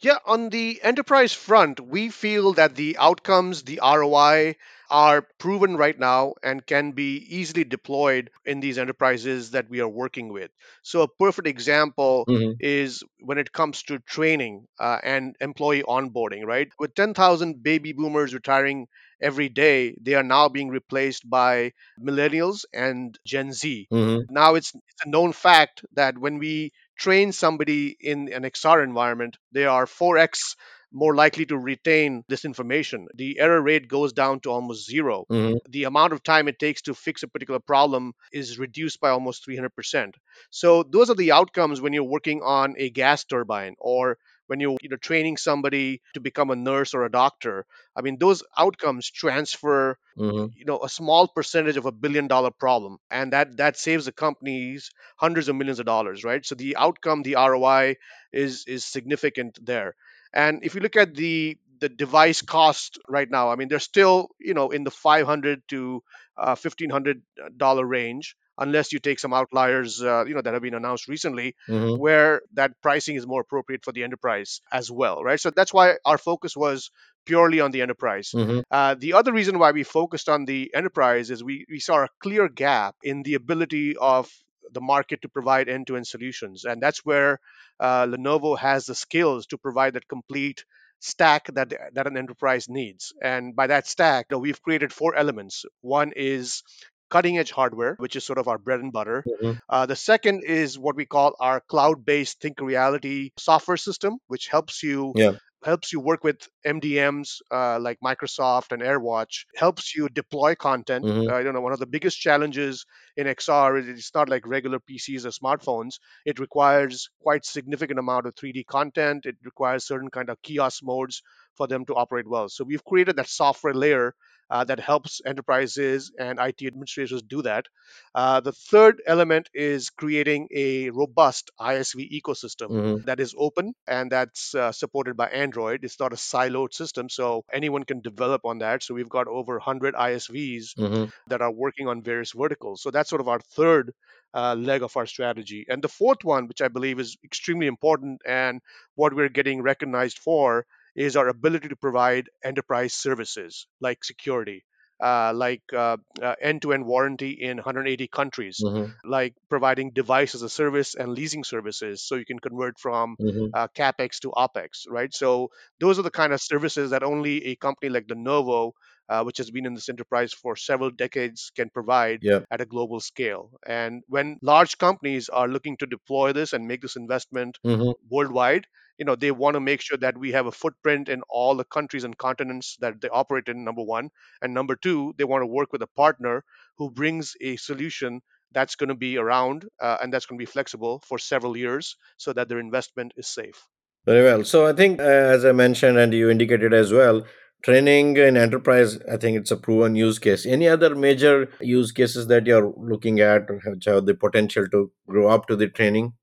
Yeah, 0.00 0.18
on 0.26 0.50
the 0.50 0.80
enterprise 0.82 1.32
front, 1.32 1.80
we 1.80 2.08
feel 2.08 2.52
that 2.52 2.76
the 2.76 2.96
outcomes, 2.98 3.62
the 3.64 3.80
ROI, 3.82 4.54
are 4.90 5.22
proven 5.38 5.76
right 5.76 5.98
now 5.98 6.34
and 6.42 6.64
can 6.66 6.92
be 6.92 7.16
easily 7.28 7.64
deployed 7.64 8.30
in 8.44 8.60
these 8.60 8.78
enterprises 8.78 9.50
that 9.52 9.68
we 9.68 9.80
are 9.80 9.88
working 9.88 10.28
with. 10.32 10.50
So, 10.82 11.02
a 11.02 11.08
perfect 11.08 11.46
example 11.48 12.28
hmm 12.28 12.60
is 12.60 13.02
when 13.20 13.38
it 13.38 13.52
comes 13.52 13.82
to 13.84 13.98
training 14.00 14.66
uh, 14.78 14.98
and 15.02 15.36
employee 15.40 15.82
onboarding, 15.82 16.44
right? 16.44 16.68
With 16.78 16.94
10,000 16.94 17.62
baby 17.62 17.92
boomers 17.92 18.34
retiring 18.34 18.86
every 19.20 19.48
day, 19.48 19.96
they 20.00 20.14
are 20.14 20.22
now 20.22 20.48
being 20.48 20.68
replaced 20.68 21.28
by 21.28 21.72
millennials 22.00 22.64
and 22.72 23.18
Gen 23.26 23.52
Z. 23.52 23.88
hmm 23.90 24.28
Now, 24.28 24.54
it's, 24.54 24.74
it's 24.74 25.04
a 25.04 25.08
known 25.08 25.32
fact 25.32 25.84
that 25.94 26.18
when 26.18 26.38
we 26.38 26.72
train 26.98 27.32
somebody 27.32 27.96
in 28.00 28.32
an 28.32 28.44
XR 28.44 28.82
environment, 28.82 29.36
they 29.52 29.64
are 29.64 29.86
4x 29.86 30.56
more 30.92 31.14
likely 31.14 31.46
to 31.46 31.56
retain 31.58 32.24
this 32.28 32.44
information. 32.44 33.06
The 33.14 33.38
error 33.38 33.60
rate 33.62 33.88
goes 33.88 34.12
down 34.12 34.40
to 34.40 34.50
almost 34.50 34.86
zero. 34.86 35.26
hmm 35.30 35.58
The 35.68 35.84
amount 35.84 36.12
of 36.12 36.22
time 36.22 36.48
it 36.48 36.58
takes 36.58 36.82
to 36.82 36.94
fix 36.94 37.22
a 37.22 37.28
particular 37.28 37.60
problem 37.60 38.14
is 38.32 38.58
reduced 38.58 39.00
by 39.00 39.10
almost 39.10 39.44
300%. 39.44 40.16
So 40.50 40.82
those 40.82 41.10
are 41.10 41.14
the 41.14 41.32
outcomes 41.32 41.80
when 41.80 41.92
you're 41.92 42.04
working 42.04 42.42
on 42.42 42.74
a 42.78 42.90
gas 42.90 43.24
turbine 43.24 43.74
or 43.78 44.18
when 44.46 44.60
you're 44.60 44.76
you 44.82 44.88
know, 44.88 44.96
training 44.96 45.36
somebody 45.36 46.00
to 46.14 46.20
become 46.20 46.50
a 46.50 46.56
nurse 46.56 46.94
or 46.94 47.04
a 47.04 47.10
doctor. 47.10 47.66
I 47.96 48.02
mean, 48.02 48.18
those 48.18 48.42
outcomes 48.56 49.10
transfer 49.10 49.98
hmm 50.16 50.46
you 50.54 50.64
know 50.64 50.80
a 50.82 50.88
small 50.88 51.28
percentage 51.28 51.76
of 51.76 51.86
a 51.86 51.92
billion 51.92 52.26
dollar 52.26 52.50
problem 52.50 52.98
and 53.10 53.32
that 53.32 53.56
that 53.56 53.76
saves 53.78 54.04
the 54.06 54.12
companies 54.12 54.90
hundreds 55.16 55.48
of 55.48 55.56
millions 55.56 55.78
of 55.78 55.86
dollars 55.86 56.24
right 56.24 56.44
so 56.44 56.54
the 56.54 56.76
outcome 56.76 57.22
the 57.22 57.34
roi 57.34 57.94
is 58.32 58.64
is 58.66 58.84
significant 58.84 59.58
there 59.64 59.94
and 60.32 60.64
if 60.64 60.74
you 60.74 60.80
look 60.80 60.96
at 60.96 61.14
the 61.14 61.56
the 61.80 61.88
device 61.88 62.42
cost 62.42 62.98
right 63.08 63.30
now 63.30 63.50
i 63.50 63.56
mean 63.56 63.68
they're 63.68 63.78
still 63.78 64.28
you 64.38 64.54
know 64.54 64.70
in 64.70 64.84
the 64.84 64.90
500 64.90 65.62
to 65.68 66.02
uh, 66.36 66.56
1500 66.56 67.22
dollar 67.56 67.84
range 67.84 68.36
unless 68.58 68.92
you 68.92 68.98
take 68.98 69.18
some 69.18 69.32
outliers 69.32 70.02
uh, 70.02 70.24
you 70.24 70.34
know 70.34 70.42
that 70.42 70.52
have 70.54 70.62
been 70.62 70.74
announced 70.74 71.08
recently 71.08 71.54
hmm 71.66 71.96
where 71.96 72.42
that 72.52 72.72
pricing 72.82 73.16
is 73.16 73.26
more 73.26 73.40
appropriate 73.40 73.84
for 73.84 73.92
the 73.92 74.02
enterprise 74.04 74.60
as 74.72 74.90
well 74.90 75.22
right? 75.22 75.40
So 75.40 75.50
that's 75.50 75.72
why 75.72 75.96
our 76.04 76.18
focus 76.18 76.56
was 76.56 76.90
purely 77.26 77.60
on 77.60 77.70
the 77.70 77.82
enterprise. 77.82 78.30
Hmm 78.32 78.60
uh, 78.70 78.94
the 78.98 79.14
other 79.14 79.32
reason 79.32 79.58
why 79.58 79.70
we 79.72 79.82
focused 79.82 80.28
on 80.28 80.44
the 80.44 80.70
enterprise 80.74 81.30
is 81.30 81.42
we, 81.42 81.64
we 81.70 81.78
saw 81.80 82.04
a 82.04 82.08
clear 82.20 82.48
gap 82.48 82.94
in 83.02 83.22
the 83.22 83.34
ability 83.34 83.96
of 83.96 84.30
the 84.78 84.86
market 84.94 85.22
to 85.22 85.28
provide 85.38 85.68
end-to-end 85.68 86.06
solutions, 86.06 86.64
and 86.64 86.82
that's 86.82 87.04
where 87.04 87.40
uh, 87.80 88.06
Lenovo 88.06 88.58
has 88.58 88.86
the 88.86 88.94
skills 88.94 89.46
to 89.48 89.58
provide 89.58 89.94
that 89.94 90.08
complete 90.08 90.64
stack 91.00 91.46
that 91.54 91.72
that 91.94 92.06
an 92.06 92.16
enterprise 92.16 92.68
needs. 92.68 93.12
And 93.22 93.54
by 93.54 93.66
that 93.68 93.86
stack, 93.86 94.26
you 94.30 94.34
know, 94.36 94.40
we've 94.40 94.62
created 94.62 94.92
four 94.92 95.14
elements. 95.14 95.64
One 95.80 96.12
is 96.16 96.62
cutting 97.10 97.38
edge 97.38 97.50
hardware, 97.50 97.94
which 97.98 98.16
is 98.16 98.24
sort 98.24 98.38
of 98.38 98.48
our 98.48 98.58
bread 98.58 98.80
and 98.80 98.92
butter. 98.92 99.28
hmm 99.40 99.52
Uh, 99.68 99.86
the 99.86 99.96
second 99.96 100.44
is 100.44 100.78
what 100.78 100.96
we 100.96 101.06
call 101.06 101.34
our 101.40 101.60
cloud 101.60 102.04
based 102.04 102.40
Think 102.40 102.60
Reality 102.60 103.30
software 103.36 103.76
system, 103.76 104.18
which 104.26 104.48
helps 104.48 104.82
you 104.82 105.14
Yeah. 105.14 105.32
Helps 105.64 105.92
you 105.92 106.00
work 106.00 106.24
with 106.24 106.48
MDMs 106.64 107.40
uh, 107.50 107.78
like 107.80 107.98
Microsoft 108.04 108.72
and 108.72 108.82
AirWatch, 108.82 109.44
helps 109.56 109.94
you 109.94 110.08
deploy 110.08 110.54
content. 110.54 111.08
hmm 111.08 111.30
Uh, 111.30 111.38
you 111.38 111.52
know, 111.52 111.60
one 111.60 111.72
of 111.72 111.78
the 111.78 111.86
biggest 111.86 112.18
challenges 112.18 112.84
in 113.16 113.26
XR 113.26 113.76
is 113.76 113.88
it's 113.88 114.14
not 114.14 114.28
like 114.28 114.46
regular 114.46 114.78
PCs 114.80 115.26
or 115.26 115.30
smartphones. 115.30 115.94
It 116.24 116.38
requires 116.38 117.08
quite 117.20 117.44
significant 117.44 117.98
amount 117.98 118.26
of 118.26 118.34
3D 118.36 118.64
content. 118.64 119.26
It 119.26 119.36
requires 119.44 119.86
certain 119.86 120.10
kind 120.10 120.30
of 120.30 120.40
kiosk 120.42 120.82
modes 120.82 121.22
for 121.54 121.66
them 121.66 121.84
to 121.86 121.94
operate 121.94 122.28
well. 122.28 122.48
So 122.48 122.64
we've 122.64 122.84
created 122.84 123.16
that 123.16 123.28
software 123.28 123.74
layer 123.74 124.14
uh, 124.50 124.64
that 124.64 124.80
helps 124.80 125.20
enterprises 125.24 126.12
and 126.18 126.38
IT 126.38 126.66
administrators 126.66 127.22
do 127.22 127.42
that. 127.42 127.66
Uh, 128.14 128.40
the 128.40 128.52
third 128.52 129.02
element 129.06 129.48
is 129.54 129.90
creating 129.90 130.48
a 130.54 130.90
robust 130.90 131.50
ISV 131.58 132.08
ecosystem 132.10 132.68
hmm 132.68 133.04
that 133.04 133.20
is 133.20 133.34
open 133.38 133.74
and 133.86 134.12
that's 134.12 134.54
uh, 134.54 134.72
supported 134.72 135.16
by 135.16 135.28
Android. 135.28 135.84
It's 135.84 136.00
not 136.00 136.12
a 136.12 136.16
siloed 136.16 136.72
system, 136.74 137.08
so 137.08 137.44
anyone 137.52 137.84
can 137.84 138.00
develop 138.00 138.42
on 138.44 138.58
that. 138.58 138.82
So 138.82 138.94
we've 138.94 139.08
got 139.08 139.28
over 139.28 139.54
100 139.54 139.94
ISVs 139.94 140.76
hmm 140.76 141.10
that 141.26 141.40
are 141.42 141.52
working 141.52 141.88
on 141.88 142.02
various 142.02 142.32
verticals. 142.32 142.82
So 142.82 142.90
that's 142.90 143.10
sort 143.10 143.20
of 143.20 143.28
our 143.28 143.40
third 143.40 143.92
uh, 144.34 144.54
leg 144.54 144.82
of 144.82 144.96
our 144.96 145.06
strategy. 145.06 145.66
And 145.68 145.82
the 145.82 145.88
fourth 145.88 146.24
one, 146.24 146.48
which 146.48 146.60
I 146.62 146.68
believe 146.68 146.98
is 147.00 147.16
extremely 147.24 147.66
important 147.66 148.20
and 148.26 148.60
what 148.94 149.14
we're 149.14 149.28
getting 149.28 149.62
recognized 149.62 150.18
for, 150.18 150.66
is 150.98 151.16
our 151.16 151.28
ability 151.28 151.68
to 151.68 151.76
provide 151.76 152.28
enterprise 152.44 152.94
services 152.94 153.66
like 153.80 154.04
security. 154.04 154.64
Uh, 155.02 155.32
like 155.34 155.62
uh, 155.72 155.96
uh, 156.20 156.34
end-to-end 156.42 156.84
warranty 156.84 157.30
in 157.30 157.56
180 157.58 158.08
countries, 158.08 158.64
hmm 158.64 158.98
like 159.04 159.34
providing 159.48 159.92
device 159.92 160.34
as 160.34 160.42
a 160.42 160.48
service 160.48 160.96
and 160.96 161.12
leasing 161.14 161.44
services, 161.44 162.02
so 162.04 162.16
you 162.16 162.24
can 162.26 162.40
convert 162.40 162.78
from 162.80 163.16
hmm 163.18 163.52
uh, 163.52 163.68
capex 163.76 164.18
to 164.20 164.30
opex, 164.32 164.86
right? 164.88 165.14
So 165.14 165.50
those 165.80 165.98
are 165.98 166.02
the 166.02 166.10
kind 166.10 166.32
of 166.32 166.40
services 166.42 166.90
that 166.90 167.02
only 167.04 167.44
a 167.46 167.56
company 167.56 167.90
like 167.90 168.08
Lenovo, 168.08 168.72
uh, 169.08 169.22
which 169.22 169.38
has 169.38 169.50
been 169.50 169.66
in 169.66 169.74
this 169.74 169.88
enterprise 169.88 170.32
for 170.32 170.56
several 170.56 170.90
decades, 170.90 171.50
can 171.54 171.70
provide 171.70 172.20
Yeah. 172.20 172.44
at 172.50 172.60
a 172.60 172.66
global 172.66 173.00
scale. 173.00 173.52
And 173.66 174.02
when 174.08 174.38
large 174.42 174.78
companies 174.78 175.28
are 175.28 175.48
looking 175.48 175.76
to 175.78 175.86
deploy 175.86 176.32
this 176.32 176.52
and 176.52 176.66
make 176.66 176.82
this 176.82 176.96
investment 176.96 177.58
hmm 177.64 177.92
worldwide, 178.10 178.66
you 178.98 179.04
know, 179.04 179.14
they 179.14 179.30
want 179.30 179.54
to 179.54 179.60
make 179.60 179.80
sure 179.80 179.98
that 179.98 180.18
we 180.18 180.32
have 180.32 180.46
a 180.46 180.52
footprint 180.52 181.08
in 181.08 181.22
all 181.28 181.54
the 181.54 181.64
countries 181.64 182.04
and 182.04 182.18
continents 182.18 182.76
that 182.80 183.00
they 183.00 183.08
operate 183.08 183.48
in, 183.48 183.64
number 183.64 183.82
one. 183.82 184.10
And 184.42 184.52
number 184.52 184.76
two, 184.76 185.14
they 185.16 185.24
want 185.24 185.42
to 185.42 185.46
work 185.46 185.72
with 185.72 185.82
a 185.82 185.86
partner 185.86 186.44
who 186.76 186.90
brings 186.90 187.34
a 187.40 187.56
solution 187.56 188.20
that's 188.52 188.76
going 188.76 188.88
to 188.88 188.94
be 188.94 189.18
around 189.18 189.66
uh, 189.80 189.98
and 190.02 190.12
that's 190.12 190.26
going 190.26 190.38
to 190.38 190.42
be 190.42 190.50
flexible 190.50 191.02
for 191.06 191.18
several 191.18 191.56
years 191.56 191.96
so 192.16 192.32
that 192.32 192.48
their 192.48 192.58
investment 192.58 193.12
is 193.16 193.28
safe. 193.28 193.66
Very 194.04 194.24
well. 194.24 194.44
So 194.44 194.66
I 194.66 194.72
think, 194.72 195.00
uh, 195.00 195.04
as 195.04 195.44
I 195.44 195.52
mentioned 195.52 195.98
and 195.98 196.14
you 196.14 196.30
indicated 196.30 196.72
as 196.72 196.92
well, 196.92 197.24
training 197.62 198.16
in 198.16 198.36
enterprise, 198.36 198.98
I 199.02 199.16
think 199.16 199.36
it's 199.36 199.50
a 199.50 199.56
proven 199.56 199.96
use 199.96 200.18
case. 200.18 200.46
Any 200.46 200.68
other 200.68 200.94
major 200.94 201.50
use 201.60 201.92
cases 201.92 202.26
that 202.28 202.46
you're 202.46 202.72
looking 202.76 203.20
at, 203.20 203.48
which 203.50 203.84
have 203.84 204.06
the 204.06 204.14
potential 204.14 204.66
to 204.68 204.90
grow 205.06 205.28
up 205.28 205.46
to 205.48 205.56
the 205.56 205.68
training? 205.68 206.14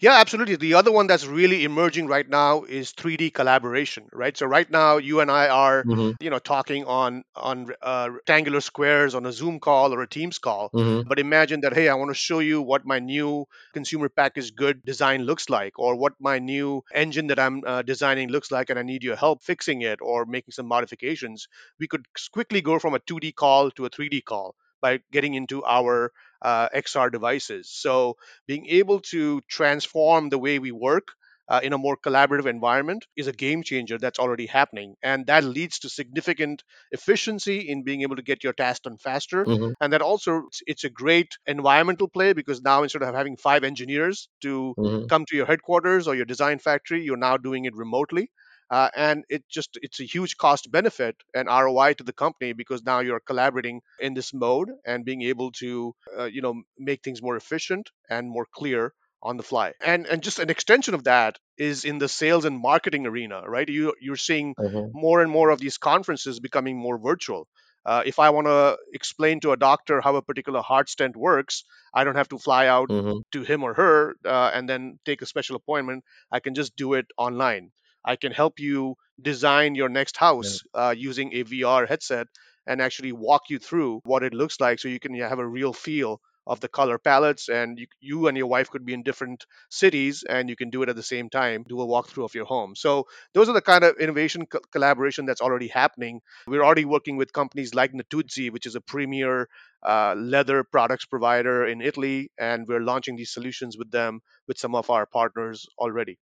Yeah, 0.00 0.14
absolutely. 0.18 0.56
The 0.56 0.74
other 0.74 0.90
one 0.92 1.06
that's 1.06 1.26
really 1.26 1.64
emerging 1.64 2.06
right 2.06 2.28
now 2.28 2.64
is 2.64 2.92
3D 2.92 3.30
collaboration, 3.30 4.08
right? 4.12 4.36
So 4.36 4.46
right 4.46 4.68
now, 4.70 4.96
you 4.98 5.20
and 5.20 5.30
I 5.30 5.48
are, 5.48 5.86
hmm 5.86 6.12
you 6.20 6.30
know, 6.30 6.38
talking 6.38 6.84
on 6.84 7.24
on 7.34 7.72
uh, 7.82 8.08
rectangular 8.10 8.60
squares 8.60 9.14
on 9.14 9.26
a 9.26 9.32
Zoom 9.32 9.58
call 9.60 9.92
or 9.94 10.02
a 10.02 10.08
Teams 10.08 10.38
call. 10.38 10.72
hmm 10.72 11.02
But 11.06 11.18
imagine 11.18 11.60
that, 11.60 11.72
hey, 11.74 11.88
I 11.88 11.94
want 11.94 12.10
to 12.10 12.14
show 12.14 12.38
you 12.40 12.60
what 12.62 12.84
my 12.86 12.98
new 12.98 13.46
consumer 13.72 14.08
packaged 14.08 14.56
good 14.56 14.84
design 14.84 15.22
looks 15.22 15.48
like, 15.48 15.78
or 15.78 15.96
what 15.96 16.12
my 16.20 16.38
new 16.38 16.82
engine 16.94 17.26
that 17.28 17.38
I'm 17.38 17.62
uh, 17.66 17.82
designing 17.82 18.28
looks 18.30 18.50
like, 18.50 18.70
and 18.70 18.78
I 18.78 18.82
need 18.82 19.02
your 19.04 19.16
help 19.16 19.42
fixing 19.42 19.82
it 19.82 19.98
or 20.02 20.24
making 20.26 20.52
some 20.52 20.66
modifications. 20.66 21.48
We 21.78 21.86
could 21.88 22.06
quickly 22.32 22.60
go 22.62 22.78
from 22.78 22.94
a 22.94 22.98
2D 23.00 23.32
call 23.32 23.70
to 23.72 23.86
a 23.86 23.90
3D 23.90 24.20
call 24.20 24.54
by 24.80 25.00
getting 25.12 25.34
into 25.34 25.64
our 25.64 26.12
uh, 26.42 26.68
XR 26.72 27.10
devices. 27.10 27.68
So 27.70 28.16
being 28.46 28.66
able 28.66 29.00
to 29.12 29.40
transform 29.48 30.28
the 30.28 30.38
way 30.38 30.58
we 30.58 30.72
work 30.72 31.08
uh, 31.48 31.60
in 31.62 31.72
a 31.72 31.78
more 31.78 31.96
collaborative 31.96 32.46
environment 32.46 33.06
is 33.16 33.26
a 33.26 33.32
game 33.32 33.62
changer 33.62 33.98
that's 33.98 34.18
already 34.18 34.46
happening. 34.46 34.94
And 35.02 35.26
that 35.26 35.44
leads 35.44 35.78
to 35.80 35.88
significant 35.88 36.62
efficiency 36.92 37.68
in 37.68 37.82
being 37.82 38.02
able 38.02 38.16
to 38.16 38.22
get 38.22 38.44
your 38.44 38.52
task 38.52 38.82
done 38.82 38.98
faster. 38.98 39.46
hmm 39.46 39.72
And 39.80 39.92
that 39.92 40.02
also, 40.02 40.44
it's, 40.46 40.62
it's 40.66 40.84
a 40.84 40.90
great 40.90 41.36
environmental 41.46 42.08
play 42.08 42.32
because 42.32 42.62
now 42.62 42.82
instead 42.82 43.02
of 43.02 43.14
having 43.14 43.36
five 43.36 43.64
engineers 43.64 44.28
to 44.42 44.76
hmm 44.76 45.08
come 45.08 45.24
to 45.26 45.36
your 45.36 45.46
headquarters 45.46 46.06
or 46.06 46.14
your 46.14 46.24
design 46.24 46.58
factory, 46.58 47.02
you're 47.02 47.16
now 47.16 47.36
doing 47.36 47.64
it 47.64 47.74
remotely. 47.74 48.30
Uh, 48.70 48.88
and 48.94 49.24
it 49.28 49.42
just 49.48 49.78
it's 49.82 50.00
a 50.00 50.04
huge 50.04 50.36
cost 50.36 50.70
benefit 50.70 51.16
and 51.34 51.48
ROI 51.48 51.92
to 51.94 52.04
the 52.04 52.12
company 52.12 52.52
because 52.52 52.82
now 52.84 53.00
you're 53.00 53.20
collaborating 53.20 53.80
in 53.98 54.14
this 54.14 54.32
mode 54.32 54.70
and 54.86 55.04
being 55.04 55.22
able 55.22 55.50
to 55.52 55.94
uh, 56.18 56.24
you 56.24 56.40
know 56.42 56.62
make 56.78 57.02
things 57.02 57.20
more 57.22 57.36
efficient 57.36 57.90
and 58.08 58.28
more 58.30 58.46
clear 58.54 58.94
on 59.22 59.36
the 59.36 59.42
fly. 59.42 59.72
And 59.80 60.06
and 60.06 60.22
just 60.22 60.38
an 60.38 60.50
extension 60.50 60.94
of 60.94 61.04
that 61.04 61.38
is 61.58 61.84
in 61.84 61.98
the 61.98 62.08
sales 62.08 62.44
and 62.44 62.58
marketing 62.58 63.06
arena 63.06 63.42
right? 63.46 63.68
You 63.68 63.94
you're 64.00 64.16
seeing 64.16 64.54
hmm 64.58 64.90
more 64.92 65.20
and 65.20 65.30
more 65.30 65.50
of 65.50 65.60
these 65.60 65.78
conferences 65.78 66.40
becoming 66.40 66.76
more 66.78 66.98
virtual. 66.98 67.48
Uh, 67.86 68.02
if 68.04 68.18
i 68.18 68.28
want 68.28 68.46
to 68.46 68.76
explain 68.92 69.40
to 69.40 69.52
a 69.52 69.56
doctor 69.56 70.02
how 70.02 70.14
a 70.16 70.20
particular 70.22 70.60
heart 70.60 70.86
stent 70.90 71.16
works 71.16 71.64
i 71.94 72.04
don't 72.04 72.14
have 72.14 72.28
to 72.28 72.38
fly 72.38 72.66
out 72.66 72.88
hmm 72.88 73.20
to 73.32 73.42
him 73.42 73.62
or 73.62 73.72
her 73.72 74.14
uh, 74.26 74.50
and 74.52 74.68
then 74.68 74.98
take 75.04 75.22
a 75.22 75.26
special 75.26 75.54
appointment. 75.56 76.02
I 76.32 76.40
can 76.40 76.54
just 76.54 76.74
do 76.76 76.94
it 76.94 77.06
online 77.16 77.70
i 78.04 78.16
can 78.16 78.32
help 78.32 78.58
you 78.58 78.94
design 79.20 79.74
your 79.74 79.88
next 79.88 80.16
Yeah. 80.38 80.56
house 80.56 80.60
uh, 80.74 80.94
using 80.96 81.32
a 81.34 81.44
vr 81.44 81.86
headset 81.86 82.26
and 82.66 82.80
actually 82.80 83.12
walk 83.12 83.42
you 83.48 83.58
through 83.58 84.00
what 84.04 84.22
it 84.22 84.34
looks 84.34 84.60
like 84.60 84.78
so 84.78 84.88
you 84.88 85.00
can 85.00 85.14
have 85.14 85.38
a 85.38 85.46
real 85.46 85.72
feel 85.72 86.20
of 86.46 86.60
the 86.60 86.68
color 86.68 86.98
palettes 86.98 87.48
and 87.48 87.78
you, 87.78 87.86
you 88.00 88.26
and 88.26 88.36
your 88.36 88.46
wife 88.46 88.70
could 88.70 88.84
be 88.84 88.94
in 88.94 89.02
different 89.02 89.44
cities 89.70 90.24
and 90.28 90.48
you 90.48 90.56
can 90.56 90.70
do 90.70 90.82
it 90.82 90.88
at 90.88 90.96
the 90.96 91.02
same 91.02 91.28
time 91.28 91.64
do 91.68 91.80
a 91.80 91.86
walkthrough 91.86 92.24
of 92.24 92.34
your 92.34 92.46
home. 92.46 92.74
So 92.74 93.06
those 93.34 93.48
are 93.48 93.52
the 93.52 93.60
kind 93.60 93.84
of 93.84 93.96
innovation 93.98 94.46
co- 94.46 94.60
collaboration 94.72 95.26
that's 95.26 95.42
already 95.42 95.68
happening. 95.68 96.20
We're 96.46 96.64
already 96.64 96.86
working 96.86 97.16
with 97.16 97.32
companies 97.32 97.74
like 97.74 97.92
natuzzi 97.92 98.50
which 98.50 98.66
is 98.66 98.74
a 98.74 98.80
premier 98.80 99.48
uh, 99.82 100.14
leather 100.16 100.64
products 100.64 101.04
provider 101.06 101.66
in 101.66 101.80
italy 101.80 102.30
and 102.38 102.66
we're 102.66 102.80
launching 102.80 103.16
these 103.16 103.32
solutions 103.32 103.76
with 103.78 103.90
them 103.90 104.20
with 104.48 104.58
some 104.58 104.74
of 104.74 104.90
our 104.90 105.06
partners 105.06 105.66
already 105.78 106.18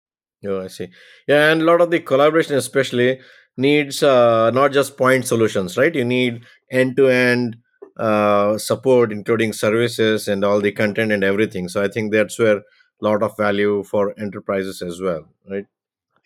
Oh, 0.47 0.61
I 0.61 0.69
see. 0.69 0.89
Yeah, 1.27 1.51
and 1.51 1.63
a 1.63 1.65
lot 1.65 1.81
of 1.81 1.91
the 1.91 2.01
collaboration, 2.01 2.55
especially, 2.57 3.21
needs 3.57 4.03
uh, 4.03 4.51
not 4.51 4.73
just 4.73 4.97
point 4.97 5.27
solutions, 5.27 5.77
right? 5.77 5.95
You 5.95 6.05
need 6.05 6.45
end-to-end 6.71 7.57
uh, 7.97 8.59
support, 8.59 9.13
including 9.13 9.53
services 9.53 10.29
and 10.29 10.45
all 10.45 10.61
the 10.61 10.73
content 10.73 11.13
and 11.13 11.25
everything. 11.25 11.69
So 11.69 11.83
I 11.83 11.89
think 11.89 12.13
that's 12.13 12.39
where 12.39 12.59
a 12.59 12.63
lot 13.01 13.23
of 13.23 13.37
value 13.37 13.85
for 13.85 14.19
enterprises 14.19 14.83
as 14.83 15.01
well, 15.01 15.29
right? 15.49 15.67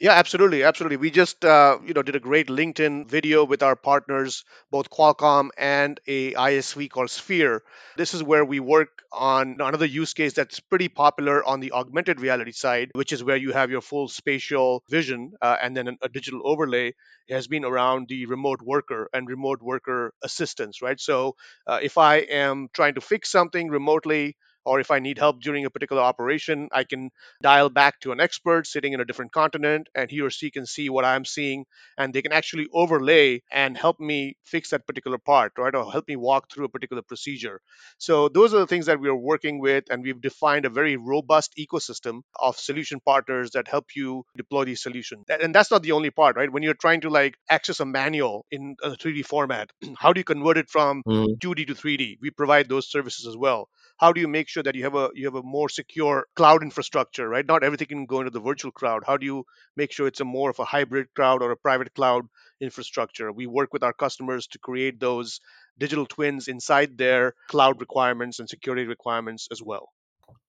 Yeah, 0.00 0.12
absolutely, 0.12 0.62
absolutely. 0.62 0.96
We 0.96 1.10
just 1.10 1.44
uh, 1.44 1.78
you 1.84 1.92
know 1.92 2.02
did 2.02 2.14
a 2.14 2.20
great 2.20 2.46
LinkedIn 2.46 3.08
video 3.08 3.44
with 3.44 3.64
our 3.64 3.74
partners, 3.74 4.44
both 4.70 4.90
Qualcomm 4.90 5.48
and 5.58 5.98
a 6.06 6.36
ISV 6.36 6.88
called 6.88 7.10
Sphere. 7.10 7.64
This 7.96 8.14
is 8.14 8.22
where 8.22 8.44
we 8.44 8.60
work 8.60 9.02
on 9.12 9.56
another 9.60 9.86
use 9.86 10.14
case 10.14 10.34
that's 10.34 10.60
pretty 10.60 10.88
popular 10.88 11.44
on 11.44 11.58
the 11.58 11.72
augmented 11.72 12.20
reality 12.20 12.52
side, 12.52 12.90
which 12.94 13.12
is 13.12 13.24
where 13.24 13.36
you 13.36 13.52
have 13.52 13.70
your 13.72 13.80
full 13.80 14.06
spatial 14.06 14.84
vision 14.88 15.32
uh, 15.42 15.56
and 15.60 15.76
then 15.76 15.88
an- 15.88 15.98
a 16.00 16.08
digital 16.08 16.42
overlay. 16.44 16.94
It 17.26 17.34
has 17.34 17.48
been 17.48 17.64
around 17.64 18.06
the 18.08 18.26
remote 18.26 18.62
worker 18.62 19.08
and 19.12 19.26
remote 19.28 19.60
worker 19.62 20.12
assistance, 20.22 20.80
right? 20.80 21.00
So 21.00 21.34
uh, 21.66 21.80
if 21.82 21.98
I 21.98 22.18
am 22.18 22.68
trying 22.72 22.94
to 22.94 23.00
fix 23.00 23.30
something 23.32 23.68
remotely. 23.68 24.36
Or 24.68 24.80
if 24.80 24.90
I 24.90 24.98
need 25.00 25.18
help 25.18 25.40
during 25.40 25.64
a 25.64 25.70
particular 25.70 26.02
operation, 26.02 26.68
I 26.72 26.84
can 26.84 27.10
dial 27.42 27.70
back 27.70 28.00
to 28.00 28.12
an 28.12 28.20
expert 28.20 28.66
sitting 28.66 28.92
in 28.92 29.00
a 29.00 29.04
different 29.04 29.32
continent 29.32 29.88
and 29.94 30.10
he 30.10 30.20
or 30.20 30.30
she 30.30 30.50
can 30.50 30.66
see 30.66 30.88
what 30.90 31.04
I'm 31.04 31.24
seeing 31.24 31.64
and 31.96 32.12
they 32.14 32.22
can 32.22 32.32
actually 32.32 32.68
overlay 32.72 33.42
and 33.50 33.76
help 33.76 33.98
me 34.00 34.36
fix 34.44 34.70
that 34.70 34.86
particular 34.86 35.18
part, 35.18 35.52
right? 35.58 35.74
Or 35.74 35.90
help 35.90 36.08
me 36.08 36.16
walk 36.16 36.50
through 36.52 36.66
a 36.66 36.68
particular 36.68 37.02
procedure. 37.02 37.60
So 37.98 38.28
those 38.28 38.54
are 38.54 38.58
the 38.58 38.66
things 38.66 38.86
that 38.86 39.00
we 39.00 39.08
are 39.08 39.16
working 39.16 39.60
with 39.60 39.84
and 39.90 40.02
we've 40.02 40.20
defined 40.20 40.64
a 40.64 40.70
very 40.70 40.96
robust 40.96 41.54
ecosystem 41.58 42.22
of 42.38 42.58
solution 42.58 43.00
partners 43.00 43.50
that 43.52 43.68
help 43.68 43.86
you 43.94 44.24
deploy 44.36 44.64
these 44.64 44.82
solutions. 44.82 45.24
And 45.28 45.54
that's 45.54 45.70
not 45.70 45.82
the 45.82 45.92
only 45.92 46.10
part, 46.10 46.36
right? 46.36 46.50
When 46.52 46.62
you're 46.62 46.74
trying 46.74 47.00
to 47.02 47.10
like 47.10 47.36
access 47.48 47.80
a 47.80 47.86
manual 47.86 48.46
in 48.50 48.76
a 48.82 48.96
3D 48.96 49.22
format, 49.22 49.70
how 49.98 50.12
do 50.12 50.20
you 50.20 50.24
convert 50.24 50.58
it 50.58 50.68
from 50.68 51.04
Mhm. 51.06 51.40
2D 51.40 51.64
to 51.66 51.74
3D? 51.74 52.18
We 52.20 52.30
provide 52.30 52.68
those 52.68 52.90
services 52.90 53.26
as 53.26 53.36
well 53.36 53.68
how 53.98 54.12
do 54.12 54.20
you 54.20 54.28
make 54.28 54.48
sure 54.48 54.62
that 54.62 54.74
you 54.74 54.84
have 54.84 54.94
a 54.94 55.10
you 55.14 55.26
have 55.26 55.34
a 55.34 55.42
more 55.42 55.68
secure 55.68 56.26
cloud 56.36 56.62
infrastructure 56.62 57.28
right? 57.28 57.46
Not 57.46 57.62
everything 57.62 57.88
can 57.88 58.06
go 58.06 58.20
into 58.20 58.30
the 58.30 58.40
virtual 58.40 58.70
cloud. 58.70 59.02
How 59.06 59.16
do 59.16 59.26
you 59.26 59.44
make 59.76 59.92
sure 59.92 60.06
it's 60.06 60.20
a 60.20 60.24
more 60.24 60.50
of 60.50 60.58
a 60.58 60.64
hybrid 60.64 61.08
cloud 61.14 61.42
or 61.42 61.50
a 61.50 61.56
private 61.56 61.94
cloud 61.94 62.26
infrastructure? 62.60 63.32
We 63.32 63.46
work 63.46 63.72
with 63.72 63.82
our 63.82 63.92
customers 63.92 64.46
to 64.48 64.58
create 64.58 65.00
those 65.00 65.40
digital 65.78 66.06
twins 66.06 66.48
inside 66.48 66.96
their 66.96 67.34
cloud 67.48 67.80
requirements 67.80 68.38
and 68.38 68.48
security 68.48 68.86
requirements 68.86 69.48
as 69.50 69.62
well. 69.62 69.90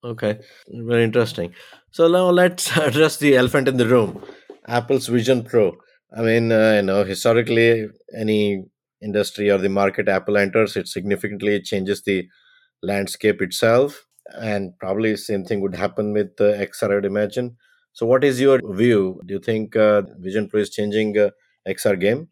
Okay, 0.04 0.38
very 0.68 1.04
interesting. 1.04 1.54
So 1.90 2.08
now 2.08 2.30
let's 2.30 2.76
address 2.76 3.16
the 3.16 3.36
elephant 3.36 3.68
in 3.68 3.76
the 3.76 3.86
room, 3.86 4.22
Apple's 4.66 5.08
Vision 5.08 5.44
Pro. 5.44 5.76
I 6.16 6.22
mean, 6.22 6.50
uh, 6.50 6.74
you 6.76 6.82
know, 6.82 7.04
historically, 7.04 7.88
any 8.16 8.64
industry 9.02 9.50
or 9.50 9.58
the 9.58 9.68
market 9.68 10.08
Apple 10.08 10.36
enters, 10.36 10.76
it 10.76 10.88
significantly 10.88 11.60
changes 11.60 12.02
the 12.02 12.28
landscape 12.82 13.42
itself, 13.42 14.06
and 14.34 14.78
probably 14.78 15.16
same 15.16 15.44
thing 15.44 15.60
would 15.60 15.74
happen 15.74 16.12
with 16.12 16.40
uh, 16.40 16.52
XR. 16.68 16.92
I'd 16.98 17.04
imagine. 17.04 17.56
So, 17.92 18.06
what 18.06 18.24
is 18.24 18.40
your 18.40 18.60
view? 18.64 19.20
Do 19.26 19.34
you 19.34 19.40
think 19.40 19.76
uh, 19.76 20.02
Vision 20.18 20.48
Pro 20.48 20.60
is 20.60 20.70
changing 20.70 21.18
uh, 21.18 21.30
XR 21.66 21.96
game? 21.96 22.28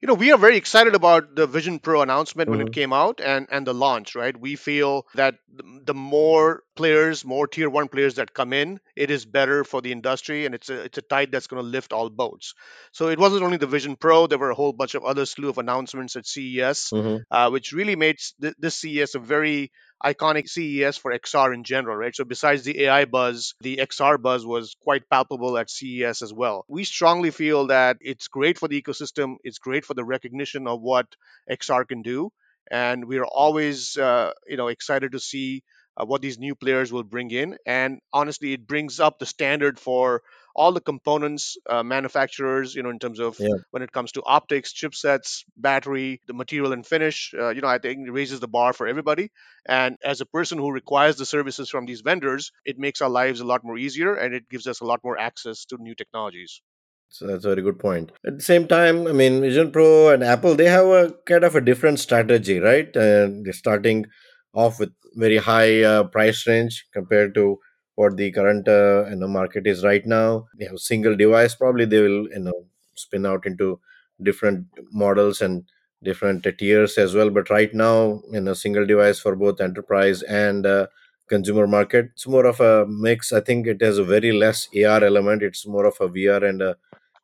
You 0.00 0.06
know, 0.06 0.14
we 0.14 0.32
are 0.32 0.38
very 0.38 0.56
excited 0.56 0.94
about 0.94 1.34
the 1.36 1.46
Vision 1.46 1.78
Pro 1.78 2.00
announcement 2.02 2.50
when 2.50 2.60
it 2.60 2.70
hmm 2.70 2.72
came 2.72 2.92
out 2.92 3.20
and, 3.20 3.46
and 3.50 3.66
the 3.66 3.74
launch, 3.74 4.14
right? 4.14 4.34
We 4.38 4.56
feel 4.56 5.06
that 5.14 5.36
the 5.48 5.94
more 5.94 6.62
players, 6.80 7.24
more 7.24 7.46
tier 7.46 7.68
one 7.68 7.88
players 7.88 8.14
that 8.14 8.32
come 8.32 8.52
in, 8.52 8.80
it 8.96 9.10
is 9.10 9.26
better 9.38 9.64
for 9.64 9.82
the 9.82 9.92
industry 9.92 10.46
and 10.46 10.54
it's 10.54 10.70
a 10.70 10.78
it's 10.88 10.98
a 10.98 11.02
tide 11.14 11.30
that's 11.32 11.46
going 11.52 11.62
to 11.62 11.68
lift 11.76 11.92
all 11.92 12.08
boats. 12.22 12.54
So 12.92 13.08
it 13.08 13.18
wasn't 13.18 13.42
only 13.42 13.58
the 13.58 13.72
Vision 13.76 13.96
Pro, 13.96 14.26
there 14.26 14.38
were 14.38 14.50
a 14.50 14.60
whole 14.62 14.72
bunch 14.72 14.94
of 14.94 15.04
other 15.04 15.26
slew 15.26 15.50
of 15.50 15.58
announcements 15.58 16.16
at 16.16 16.26
CES, 16.26 16.88
hmm 16.90 17.16
uh, 17.30 17.48
which 17.50 17.72
really 17.72 17.96
made 17.96 18.18
th- 18.40 18.54
this 18.58 18.76
CES 18.76 19.14
a 19.14 19.18
very 19.34 19.70
iconic 20.04 20.48
CES 20.48 20.96
for 20.96 21.12
XR 21.12 21.52
in 21.54 21.64
general, 21.64 21.96
right? 21.96 22.16
So 22.16 22.24
besides 22.24 22.62
the 22.64 22.84
AI 22.84 23.04
buzz, 23.04 23.54
the 23.60 23.76
XR 23.76 24.20
buzz 24.28 24.46
was 24.46 24.74
quite 24.82 25.08
palpable 25.10 25.58
at 25.58 25.70
CES 25.70 26.22
as 26.22 26.32
well. 26.32 26.64
We 26.68 26.84
strongly 26.84 27.30
feel 27.30 27.66
that 27.66 27.98
it's 28.00 28.28
great 28.28 28.58
for 28.58 28.68
the 28.68 28.80
ecosystem, 28.80 29.36
it's 29.44 29.58
great 29.58 29.84
for 29.84 29.94
the 29.94 30.04
recognition 30.04 30.66
of 30.66 30.80
what 30.80 31.06
XR 31.50 31.84
can 31.86 32.02
do, 32.02 32.32
and 32.70 33.04
we're 33.04 33.30
always, 33.42 33.96
uh, 33.96 34.32
you 34.46 34.56
know, 34.56 34.68
excited 34.68 35.12
to 35.12 35.20
see. 35.20 35.62
Uh, 35.96 36.04
what 36.06 36.22
these 36.22 36.38
new 36.38 36.54
players 36.54 36.92
will 36.92 37.02
bring 37.02 37.30
in, 37.30 37.56
and 37.66 38.00
honestly, 38.12 38.52
it 38.52 38.66
brings 38.66 39.00
up 39.00 39.18
the 39.18 39.26
standard 39.26 39.78
for 39.78 40.22
all 40.54 40.72
the 40.72 40.80
components 40.80 41.56
uh, 41.68 41.82
manufacturers. 41.82 42.74
You 42.74 42.82
know, 42.82 42.90
in 42.90 42.98
terms 42.98 43.18
of 43.20 43.36
Yeah. 43.38 43.56
when 43.70 43.82
it 43.82 43.92
comes 43.92 44.12
to 44.12 44.22
optics, 44.24 44.72
chipsets, 44.72 45.44
battery, 45.56 46.20
the 46.26 46.34
material 46.34 46.72
and 46.72 46.86
finish. 46.86 47.34
Uh, 47.38 47.50
you 47.50 47.60
know, 47.60 47.68
I 47.68 47.78
think 47.78 48.06
it 48.06 48.10
raises 48.12 48.40
the 48.40 48.48
bar 48.48 48.72
for 48.72 48.86
everybody 48.86 49.30
and 49.66 49.96
as 50.02 50.20
a 50.20 50.26
person 50.26 50.58
who 50.58 50.70
requires 50.72 51.16
the 51.16 51.26
services 51.26 51.68
from 51.68 51.86
these 51.86 52.00
vendors, 52.00 52.52
it 52.64 52.78
makes 52.78 53.00
our 53.02 53.10
lives 53.10 53.40
a 53.40 53.44
lot 53.44 53.62
more 53.64 53.76
easier 53.78 54.14
and 54.14 54.34
it 54.34 54.48
gives 54.48 54.66
us 54.66 54.80
a 54.80 54.84
lot 54.84 55.00
more 55.04 55.18
access 55.18 55.64
to 55.66 55.76
new 55.78 55.94
technologies. 55.94 56.62
So 57.08 57.26
that's 57.26 57.44
a 57.44 57.48
very 57.48 57.62
good 57.62 57.78
point. 57.78 58.12
At 58.24 58.38
the 58.38 58.42
same 58.42 58.68
time, 58.68 59.06
I 59.06 59.12
mean, 59.12 59.40
Vision 59.40 59.72
Pro 59.72 60.10
and 60.10 60.22
Apple, 60.22 60.54
they 60.54 60.66
have 60.66 60.86
a 60.86 61.12
kind 61.26 61.44
of 61.44 61.56
a 61.56 61.60
different 61.60 61.98
strategy, 61.98 62.58
right? 62.60 62.88
Uh, 62.96 63.28
they're 63.42 63.52
starting 63.52 64.06
off 64.54 64.78
with 64.80 64.92
very 65.14 65.36
high 65.38 65.82
uh, 65.82 66.04
price 66.04 66.46
range 66.46 66.86
compared 66.92 67.34
to 67.34 67.58
what 67.94 68.16
the 68.16 68.30
current 68.32 68.66
uh, 68.68 69.06
you 69.10 69.16
know 69.16 69.28
market 69.28 69.66
is 69.66 69.84
right 69.84 70.04
now. 70.06 70.46
They 70.58 70.66
have 70.66 70.78
single 70.78 71.16
device. 71.16 71.54
Probably 71.54 71.84
they 71.84 72.00
will 72.00 72.28
you 72.30 72.40
know 72.40 72.64
spin 72.94 73.26
out 73.26 73.46
into 73.46 73.80
different 74.22 74.66
models 74.92 75.40
and 75.40 75.64
different 76.02 76.46
tiers 76.58 76.96
as 76.98 77.14
well. 77.14 77.30
But 77.30 77.50
right 77.50 77.72
now, 77.74 78.20
you 78.30 78.40
know, 78.40 78.54
single 78.54 78.86
device 78.86 79.18
for 79.18 79.36
both 79.36 79.60
enterprise 79.60 80.22
and 80.22 80.66
uh, 80.66 80.86
consumer 81.28 81.66
market. 81.66 82.06
It's 82.14 82.26
more 82.26 82.46
of 82.46 82.60
a 82.60 82.86
mix. 82.86 83.32
I 83.32 83.40
think 83.40 83.66
it 83.66 83.80
has 83.82 83.98
a 83.98 84.04
very 84.04 84.32
less 84.32 84.68
AR 84.74 85.02
element. 85.04 85.42
It's 85.42 85.66
more 85.66 85.84
of 85.86 85.96
a 86.00 86.08
VR 86.08 86.44
and 86.44 86.62
a 86.62 86.76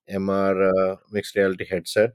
MR 0.09 0.63
uh, 0.63 0.97
mixed 1.11 1.37
reality 1.37 1.67
headset. 1.69 2.13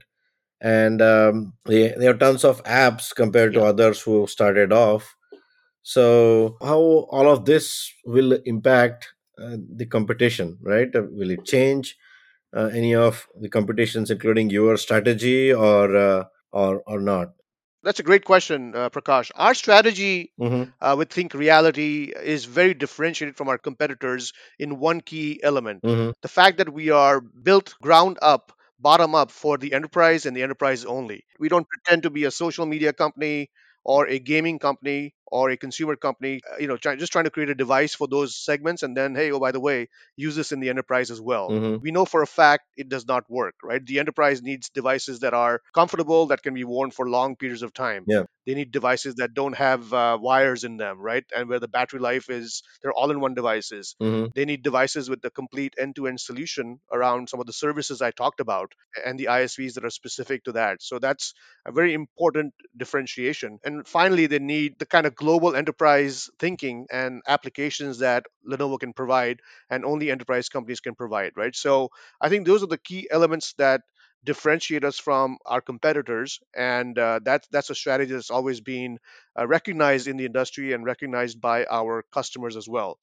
And 0.62 1.02
um, 1.02 1.54
they, 1.66 1.94
they 1.98 2.06
have 2.06 2.20
tons 2.20 2.44
of 2.44 2.64
apps 2.64 3.14
compared 3.14 3.54
to 3.54 3.64
others 3.64 4.02
who 4.02 4.26
started 4.28 4.72
off. 4.72 5.16
So, 5.82 6.56
how 6.62 6.78
all 7.10 7.30
of 7.30 7.44
this 7.46 7.92
will 8.04 8.32
impact 8.46 9.12
uh, 9.38 9.56
the 9.76 9.86
competition, 9.86 10.58
right? 10.62 10.94
Uh, 10.94 11.02
will 11.10 11.30
it 11.30 11.44
change 11.44 11.96
uh, 12.56 12.70
any 12.74 12.94
of 12.94 13.28
the 13.40 13.48
competitions, 13.48 14.10
including 14.10 14.50
your 14.50 14.76
strategy, 14.76 15.52
or 15.52 15.96
uh, 15.96 16.24
or 16.52 16.82
or 16.86 17.00
not? 17.00 17.32
That's 17.82 18.00
a 18.00 18.04
great 18.04 18.24
question, 18.24 18.74
uh, 18.74 18.90
Prakash. 18.90 19.30
Our 19.34 19.54
strategy 19.54 20.32
Mm-hmm, 20.40 20.70
uh, 20.80 20.94
with 20.98 21.10
Think 21.10 21.34
Reality 21.34 22.12
is 22.16 22.44
very 22.44 22.74
differentiated 22.74 23.36
from 23.36 23.48
our 23.48 23.58
competitors 23.58 24.32
in 24.58 24.78
one 24.80 25.00
key 25.00 25.40
element 25.42 25.84
mm-hmm, 25.84 26.10
the 26.22 26.28
fact 26.28 26.58
that 26.58 26.72
we 26.72 26.90
are 26.90 27.20
built 27.20 27.74
ground 27.82 28.18
up, 28.22 28.52
bottom 28.82 29.14
up 29.14 29.30
for 29.30 29.58
the 29.58 29.72
enterprise 29.74 30.26
and 30.26 30.36
the 30.36 30.42
enterprise 30.42 30.84
only. 30.84 31.24
We 31.38 31.48
don't 31.48 31.68
pretend 31.68 32.02
to 32.04 32.10
be 32.10 32.24
a 32.24 32.30
social 32.30 32.66
media 32.66 32.92
company 32.92 33.50
or 33.84 34.06
a 34.08 34.18
gaming 34.18 34.58
company 34.58 35.14
or 35.32 35.48
a 35.50 35.56
consumer 35.56 35.96
company, 35.96 36.42
uh, 36.52 36.58
you 36.58 36.66
know, 36.68 36.76
try, 36.76 36.94
just 36.94 37.10
trying 37.10 37.24
to 37.24 37.30
create 37.30 37.48
a 37.48 37.54
device 37.54 37.94
for 37.94 38.06
those 38.06 38.36
segments 38.36 38.82
and 38.82 38.94
then, 38.94 39.14
hey, 39.14 39.32
oh, 39.32 39.40
by 39.40 39.50
the 39.50 39.60
way, 39.60 39.88
use 40.14 40.36
this 40.36 40.52
in 40.52 40.60
the 40.60 40.68
enterprise 40.68 41.10
as 41.10 41.20
well. 41.20 41.48
mm-hmm. 41.48 41.82
We 41.82 41.90
know 41.90 42.04
for 42.04 42.22
a 42.22 42.26
fact 42.26 42.64
it 42.76 42.90
does 42.90 43.06
not 43.06 43.24
work, 43.30 43.54
right? 43.64 43.84
The 43.84 43.98
enterprise 43.98 44.42
needs 44.42 44.68
devices 44.68 45.20
that 45.20 45.32
are 45.32 45.62
comfortable, 45.74 46.26
that 46.26 46.42
can 46.42 46.52
be 46.52 46.64
worn 46.64 46.90
for 46.90 47.08
long 47.08 47.36
periods 47.36 47.62
of 47.62 47.72
time. 47.72 48.04
Yeah. 48.06 48.24
They 48.46 48.54
need 48.54 48.72
devices 48.72 49.14
that 49.16 49.34
don't 49.34 49.56
have 49.56 49.92
uh, 49.94 50.18
wires 50.20 50.64
in 50.64 50.76
them, 50.76 51.00
right? 51.00 51.24
And 51.34 51.48
where 51.48 51.60
the 51.60 51.68
battery 51.68 52.00
life 52.00 52.28
is, 52.28 52.62
they're 52.82 52.92
all 52.92 53.10
in 53.10 53.20
one 53.20 53.34
devices. 53.34 53.94
Mm-hmm. 54.02 54.30
They 54.34 54.44
need 54.44 54.62
devices 54.62 55.08
with 55.08 55.22
the 55.22 55.30
complete 55.30 55.74
end 55.78 55.96
to 55.96 56.08
end 56.08 56.20
solution 56.20 56.80
around 56.92 57.28
some 57.28 57.40
of 57.40 57.46
the 57.46 57.52
services 57.52 58.02
I 58.02 58.10
talked 58.10 58.40
about 58.40 58.72
and 59.06 59.18
the 59.18 59.26
ISVs 59.26 59.74
that 59.74 59.84
are 59.84 59.90
specific 59.90 60.44
to 60.44 60.52
that. 60.52 60.82
So 60.82 60.98
that's 60.98 61.34
a 61.64 61.72
very 61.72 61.94
important 61.94 62.52
differentiation. 62.76 63.60
And 63.64 63.86
finally, 63.86 64.26
they 64.26 64.40
need 64.40 64.78
the 64.78 64.86
kind 64.86 65.06
of 65.06 65.14
global 65.22 65.54
enterprise 65.56 66.30
thinking 66.38 66.86
and 66.90 67.22
applications 67.28 67.98
that 67.98 68.26
Lenovo 68.50 68.78
can 68.78 68.92
provide 68.92 69.40
and 69.70 69.84
only 69.84 70.10
enterprise 70.10 70.48
companies 70.48 70.80
can 70.80 70.94
provide, 70.94 71.32
right? 71.36 71.54
So 71.54 71.90
I 72.20 72.28
think 72.28 72.46
those 72.46 72.62
are 72.62 72.72
the 72.74 72.78
key 72.90 73.08
elements 73.10 73.54
that 73.58 73.82
differentiate 74.24 74.84
us 74.84 74.98
from 74.98 75.38
our 75.46 75.60
competitors 75.60 76.40
and 76.56 76.98
uh, 76.98 77.20
that's 77.24 77.48
that's 77.48 77.70
a 77.70 77.74
strategy 77.74 78.12
that's 78.12 78.30
always 78.30 78.60
been 78.60 78.98
uh, 79.38 79.46
recognized 79.46 80.06
in 80.08 80.16
the 80.16 80.26
industry 80.26 80.72
and 80.72 80.84
recognized 80.84 81.40
by 81.40 81.64
our 81.66 82.04
customers 82.12 82.56
as 82.56 82.68
well 82.68 82.98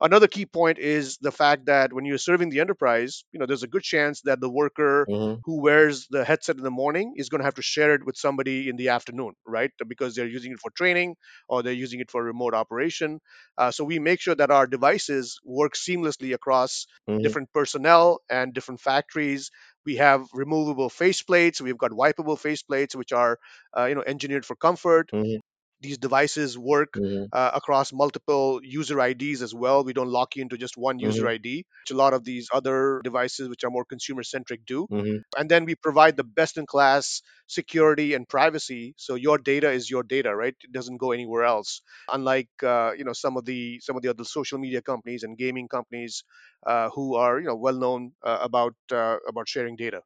Another 0.00 0.26
key 0.28 0.46
point 0.46 0.78
is 0.78 1.18
the 1.18 1.32
fact 1.32 1.66
that 1.66 1.92
when 1.92 2.04
you're 2.04 2.18
serving 2.18 2.50
the 2.50 2.60
enterprise, 2.60 3.24
you 3.32 3.38
know, 3.38 3.46
there's 3.46 3.62
a 3.62 3.68
good 3.68 3.82
chance 3.82 4.20
that 4.22 4.40
the 4.40 4.50
worker 4.50 5.08
Mm-hmm. 5.08 5.40
who 5.44 5.60
wears 5.60 6.06
the 6.08 6.24
headset 6.24 6.56
in 6.56 6.62
the 6.62 6.70
morning 6.70 7.14
is 7.16 7.28
going 7.28 7.40
to 7.40 7.44
have 7.44 7.54
to 7.54 7.62
share 7.62 7.94
it 7.94 8.04
with 8.06 8.16
somebody 8.16 8.68
in 8.68 8.76
the 8.76 8.90
afternoon, 8.90 9.34
right? 9.46 9.72
Because 9.88 10.14
they're 10.14 10.26
using 10.28 10.52
it 10.52 10.60
for 10.60 10.70
training 10.70 11.16
or 11.48 11.62
they're 11.62 11.72
using 11.72 12.00
it 12.00 12.10
for 12.10 12.22
remote 12.22 12.54
operation. 12.54 13.20
Uh, 13.58 13.70
so 13.70 13.84
we 13.84 13.98
make 13.98 14.20
sure 14.20 14.34
that 14.36 14.50
our 14.50 14.66
devices 14.66 15.40
work 15.44 15.74
seamlessly 15.74 16.32
across 16.34 16.86
Mm-hmm. 17.08 17.32
different 17.32 17.52
personnel 17.52 18.20
and 18.30 18.54
different 18.54 18.80
factories. 18.80 19.50
We 19.84 19.96
have 19.96 20.26
removable 20.32 20.90
faceplates. 20.90 21.60
We've 21.60 21.78
got 21.78 21.90
wipeable 21.92 22.38
faceplates, 22.40 22.94
which 22.94 23.12
are, 23.12 23.38
uh, 23.76 23.86
you 23.86 23.94
know, 23.94 24.04
engineered 24.06 24.44
for 24.46 24.56
comfort 24.56 25.12
Mm-hmm. 25.12 25.40
These 25.82 25.98
devices 25.98 26.58
work 26.58 26.94
Mm-hmm. 26.96 27.26
uh, 27.32 27.50
across 27.54 27.92
multiple 27.92 28.60
user 28.62 29.00
IDs 29.00 29.42
as 29.42 29.54
well. 29.54 29.84
We 29.84 29.92
don't 29.94 30.08
lock 30.08 30.36
you 30.36 30.42
into 30.42 30.56
just 30.58 30.76
one 30.76 30.98
user 31.00 31.26
Mm-hmm. 31.26 31.28
ID, 31.28 31.66
which 31.82 31.90
a 31.92 31.96
lot 31.96 32.14
of 32.14 32.24
these 32.24 32.48
other 32.52 33.00
devices, 33.04 33.48
which 33.48 33.64
are 33.64 33.70
more 33.70 33.84
consumer 33.84 34.22
centric, 34.22 34.66
do. 34.66 34.88
Mm-hmm. 34.90 35.22
And 35.36 35.50
then 35.50 35.64
we 35.64 35.74
provide 35.74 36.16
the 36.16 36.24
best 36.24 36.58
in 36.58 36.66
class 36.66 37.22
security 37.46 38.14
and 38.14 38.28
privacy. 38.28 38.94
So 38.98 39.14
your 39.14 39.38
data 39.38 39.70
is 39.70 39.90
your 39.90 40.02
data, 40.02 40.34
right? 40.34 40.54
It 40.60 40.72
doesn't 40.72 40.98
go 40.98 41.12
anywhere 41.12 41.44
else. 41.44 41.82
Unlike 42.12 42.50
uh, 42.62 42.92
you 42.96 43.04
know 43.04 43.12
some 43.14 43.36
of 43.36 43.44
the 43.44 43.80
some 43.80 43.96
of 43.96 44.02
the 44.02 44.08
other 44.08 44.24
social 44.24 44.58
media 44.58 44.82
companies 44.82 45.22
and 45.22 45.36
gaming 45.38 45.68
companies 45.68 46.24
uh, 46.66 46.90
who 46.90 47.16
are 47.16 47.38
you 47.40 47.46
know 47.46 47.56
well 47.56 47.76
known 47.78 48.12
uh, 48.22 48.38
about 48.42 48.74
uh, 48.92 49.16
about 49.28 49.48
sharing 49.48 49.76
data. 49.76 50.02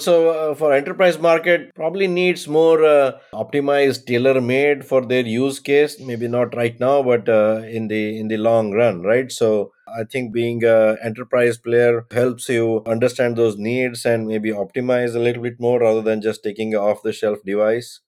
So 0.00 0.30
uh, 0.30 0.54
for 0.54 0.72
enterprise 0.72 1.18
market, 1.18 1.74
probably 1.74 2.06
needs 2.06 2.48
more 2.48 2.84
uh, 2.84 3.18
optimized, 3.32 4.06
tailor 4.06 4.40
made 4.40 4.84
for 4.84 5.04
their 5.04 5.24
use 5.26 5.60
case. 5.60 6.00
Maybe 6.00 6.26
not 6.26 6.56
right 6.56 6.78
now, 6.80 7.02
but 7.02 7.28
uh, 7.28 7.62
in 7.64 7.88
the 7.88 8.18
in 8.18 8.28
the 8.28 8.36
long 8.38 8.72
run, 8.72 9.02
right? 9.02 9.30
So 9.30 9.72
I 9.86 10.04
think 10.04 10.32
being 10.32 10.64
a 10.64 10.96
enterprise 11.02 11.58
player 11.58 12.06
helps 12.12 12.48
you 12.48 12.82
understand 12.86 13.36
those 13.36 13.56
needs 13.58 14.04
and 14.06 14.26
maybe 14.26 14.50
optimize 14.50 15.14
a 15.14 15.18
little 15.20 15.42
bit 15.42 15.60
more 15.60 15.80
rather 15.80 16.02
than 16.02 16.22
just 16.22 16.42
taking 16.42 16.74
a 16.74 16.78
off 16.80 17.02
the 17.02 17.12
shelf 17.12 17.38
device. 17.44 18.00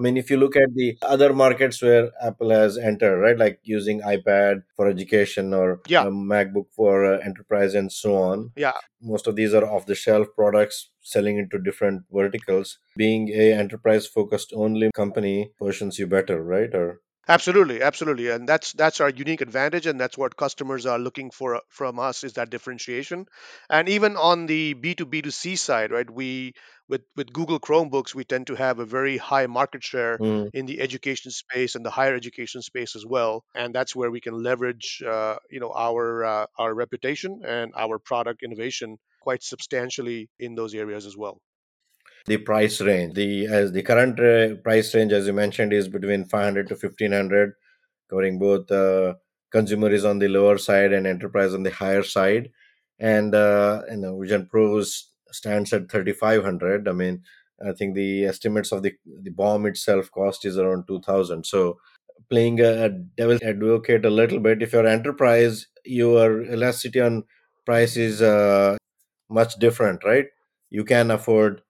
I 0.00 0.02
mean, 0.02 0.16
if 0.16 0.30
you 0.30 0.38
look 0.38 0.56
at 0.56 0.74
the 0.74 0.96
other 1.02 1.34
markets 1.34 1.82
where 1.82 2.10
Apple 2.22 2.48
has 2.48 2.78
entered, 2.78 3.20
right, 3.20 3.36
like 3.36 3.60
using 3.62 4.00
iPad 4.00 4.62
for 4.74 4.88
education 4.88 5.52
or 5.52 5.82
Yeah, 5.86 6.04
MacBook 6.04 6.72
for 6.74 7.04
uh, 7.04 7.18
enterprise 7.18 7.74
and 7.74 7.92
so 7.92 8.16
on, 8.16 8.52
yeah, 8.56 8.72
most 9.02 9.26
of 9.26 9.36
these 9.36 9.52
are 9.52 9.66
off 9.66 9.84
the 9.84 9.94
shelf 9.94 10.28
products 10.34 10.88
selling 11.02 11.36
into 11.36 11.58
different 11.58 12.04
verticals 12.10 12.78
being 12.96 13.28
a 13.28 13.52
enterprise 13.52 14.06
focused 14.06 14.54
only 14.54 14.90
company 14.94 15.52
positions 15.58 15.98
you 15.98 16.06
better 16.06 16.42
right 16.42 16.74
or 16.74 17.00
Absolutely, 17.28 17.80
absolutely, 17.80 18.28
and 18.28 18.48
that's 18.48 18.72
that's 18.72 19.00
our 19.00 19.10
unique 19.10 19.40
advantage, 19.40 19.86
and 19.86 20.00
that's 20.00 20.18
what 20.18 20.36
customers 20.36 20.84
are 20.84 20.98
looking 20.98 21.30
for 21.30 21.60
from 21.68 22.00
us 22.00 22.24
is 22.24 22.32
that 22.32 22.50
differentiation. 22.50 23.26
And 23.68 23.88
even 23.88 24.16
on 24.16 24.46
the 24.46 24.72
B 24.72 24.94
two 24.96 25.06
B 25.06 25.22
two 25.22 25.30
C 25.30 25.54
side, 25.54 25.92
right? 25.92 26.10
We 26.10 26.54
with 26.90 27.02
with 27.16 27.32
Google 27.32 27.60
Chromebooks, 27.60 28.14
we 28.14 28.24
tend 28.24 28.46
to 28.48 28.56
have 28.56 28.78
a 28.80 28.84
very 28.84 29.16
high 29.16 29.46
market 29.46 29.82
share 29.84 30.18
Mm, 30.18 30.50
in 30.52 30.66
the 30.66 30.80
education 30.80 31.30
space 31.30 31.74
and 31.76 31.84
the 31.86 31.90
higher 31.90 32.14
education 32.14 32.62
space 32.62 32.96
as 32.96 33.06
well, 33.06 33.44
and 33.54 33.74
that's 33.74 33.96
where 33.96 34.10
we 34.10 34.20
can 34.20 34.42
leverage, 34.42 35.02
uh, 35.06 35.36
you 35.50 35.60
know, 35.60 35.72
our 35.74 36.24
uh, 36.24 36.46
our 36.58 36.74
reputation 36.74 37.40
and 37.46 37.72
our 37.76 37.98
product 37.98 38.42
innovation 38.42 38.98
quite 39.22 39.42
substantially 39.42 40.28
in 40.38 40.54
those 40.54 40.74
areas 40.74 41.06
as 41.06 41.16
well. 41.16 41.40
the 42.26 42.36
price 42.36 42.80
range 42.80 43.14
the 43.14 43.46
as 43.46 43.72
the 43.72 43.82
current 43.82 44.18
uh, 44.20 44.54
price 44.62 44.94
range 44.94 45.12
as 45.12 45.26
you 45.26 45.32
mentioned 45.32 45.72
is 45.72 45.88
between 45.88 46.24
500 46.24 46.68
to 46.68 46.74
1500 46.74 47.54
covering 48.08 48.38
both 48.38 48.70
uh, 48.70 49.14
consumer 49.50 49.90
is 49.90 50.04
on 50.04 50.18
the 50.18 50.28
lower 50.28 50.58
side 50.58 50.92
and 50.92 51.06
enterprise 51.06 51.54
on 51.54 51.62
the 51.62 51.70
higher 51.70 52.02
side. 52.02 52.50
And 52.98 53.34
uh, 53.34 53.82
you 53.90 53.96
know 53.96 54.20
vision 54.20 54.46
pros 54.50 55.10
stands 55.32 55.72
at 55.72 55.90
3500 55.90 56.88
i 56.88 56.92
mean 56.92 57.22
i 57.66 57.72
think 57.72 57.94
the 57.94 58.24
estimates 58.24 58.72
of 58.72 58.82
the 58.82 58.94
the 59.22 59.30
BOM 59.30 59.66
itself 59.66 60.10
cost 60.10 60.44
is 60.44 60.58
around 60.58 60.86
2000 60.86 61.44
so 61.44 61.78
playing 62.28 62.60
a, 62.60 62.84
a 62.84 62.88
devil's 62.88 63.42
advocate 63.42 64.04
a 64.04 64.10
little 64.10 64.40
bit 64.40 64.62
if 64.62 64.72
you're 64.72 64.86
enterprise 64.86 65.66
your 65.84 66.42
elasticity 66.44 67.00
on 67.00 67.24
price 67.66 67.96
is 67.96 68.22
uh, 68.22 68.76
much 69.28 69.56
different 69.56 70.04
right? 70.04 70.26
You 70.70 70.84
can 70.84 71.10
afford 71.10 71.62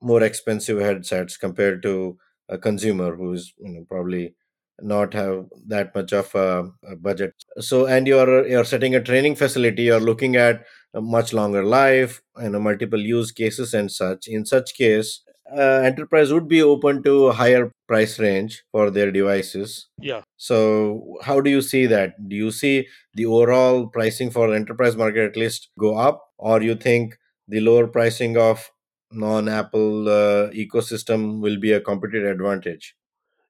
more 0.00 0.22
expensive 0.22 0.80
headsets 0.80 1.36
compared 1.36 1.82
to 1.82 2.18
a 2.48 2.58
consumer 2.58 3.14
who's 3.16 3.52
you 3.58 3.70
know 3.70 3.84
probably 3.88 4.34
not 4.80 5.12
have 5.12 5.46
that 5.66 5.94
much 5.94 6.12
of 6.12 6.32
a, 6.34 6.70
a 6.88 6.96
budget. 6.96 7.34
So 7.58 7.86
and 7.86 8.06
you're 8.06 8.46
you're 8.46 8.64
setting 8.64 8.94
a 8.94 9.02
training 9.02 9.36
facility 9.36 9.84
you're 9.84 10.00
looking 10.00 10.36
at 10.36 10.64
a 10.94 11.00
much 11.00 11.32
longer 11.32 11.64
life 11.64 12.22
and 12.36 12.54
a 12.54 12.60
multiple 12.60 13.00
use 13.00 13.30
cases 13.32 13.74
and 13.74 13.90
such. 13.90 14.26
In 14.26 14.46
such 14.46 14.74
case 14.74 15.22
uh, 15.56 15.80
enterprise 15.84 16.32
would 16.32 16.48
be 16.48 16.62
open 16.62 17.02
to 17.02 17.28
a 17.28 17.32
higher 17.32 17.72
price 17.86 18.18
range 18.18 18.64
for 18.70 18.90
their 18.90 19.10
devices. 19.10 19.88
Yeah. 20.00 20.22
so 20.36 21.18
how 21.22 21.40
do 21.40 21.50
you 21.50 21.62
see 21.62 21.86
that? 21.86 22.28
Do 22.28 22.36
you 22.36 22.50
see 22.50 22.86
the 23.14 23.26
overall 23.26 23.86
pricing 23.86 24.30
for 24.30 24.54
enterprise 24.54 24.96
market 24.96 25.30
at 25.30 25.36
least 25.36 25.70
go 25.78 25.96
up 25.96 26.28
or 26.36 26.62
you 26.62 26.74
think 26.74 27.16
the 27.48 27.60
lower 27.60 27.86
pricing 27.86 28.36
of 28.36 28.70
non-apple 29.10 30.08
uh, 30.08 30.50
ecosystem 30.50 31.40
will 31.40 31.58
be 31.58 31.72
a 31.72 31.80
competitive 31.80 32.30
advantage? 32.30 32.94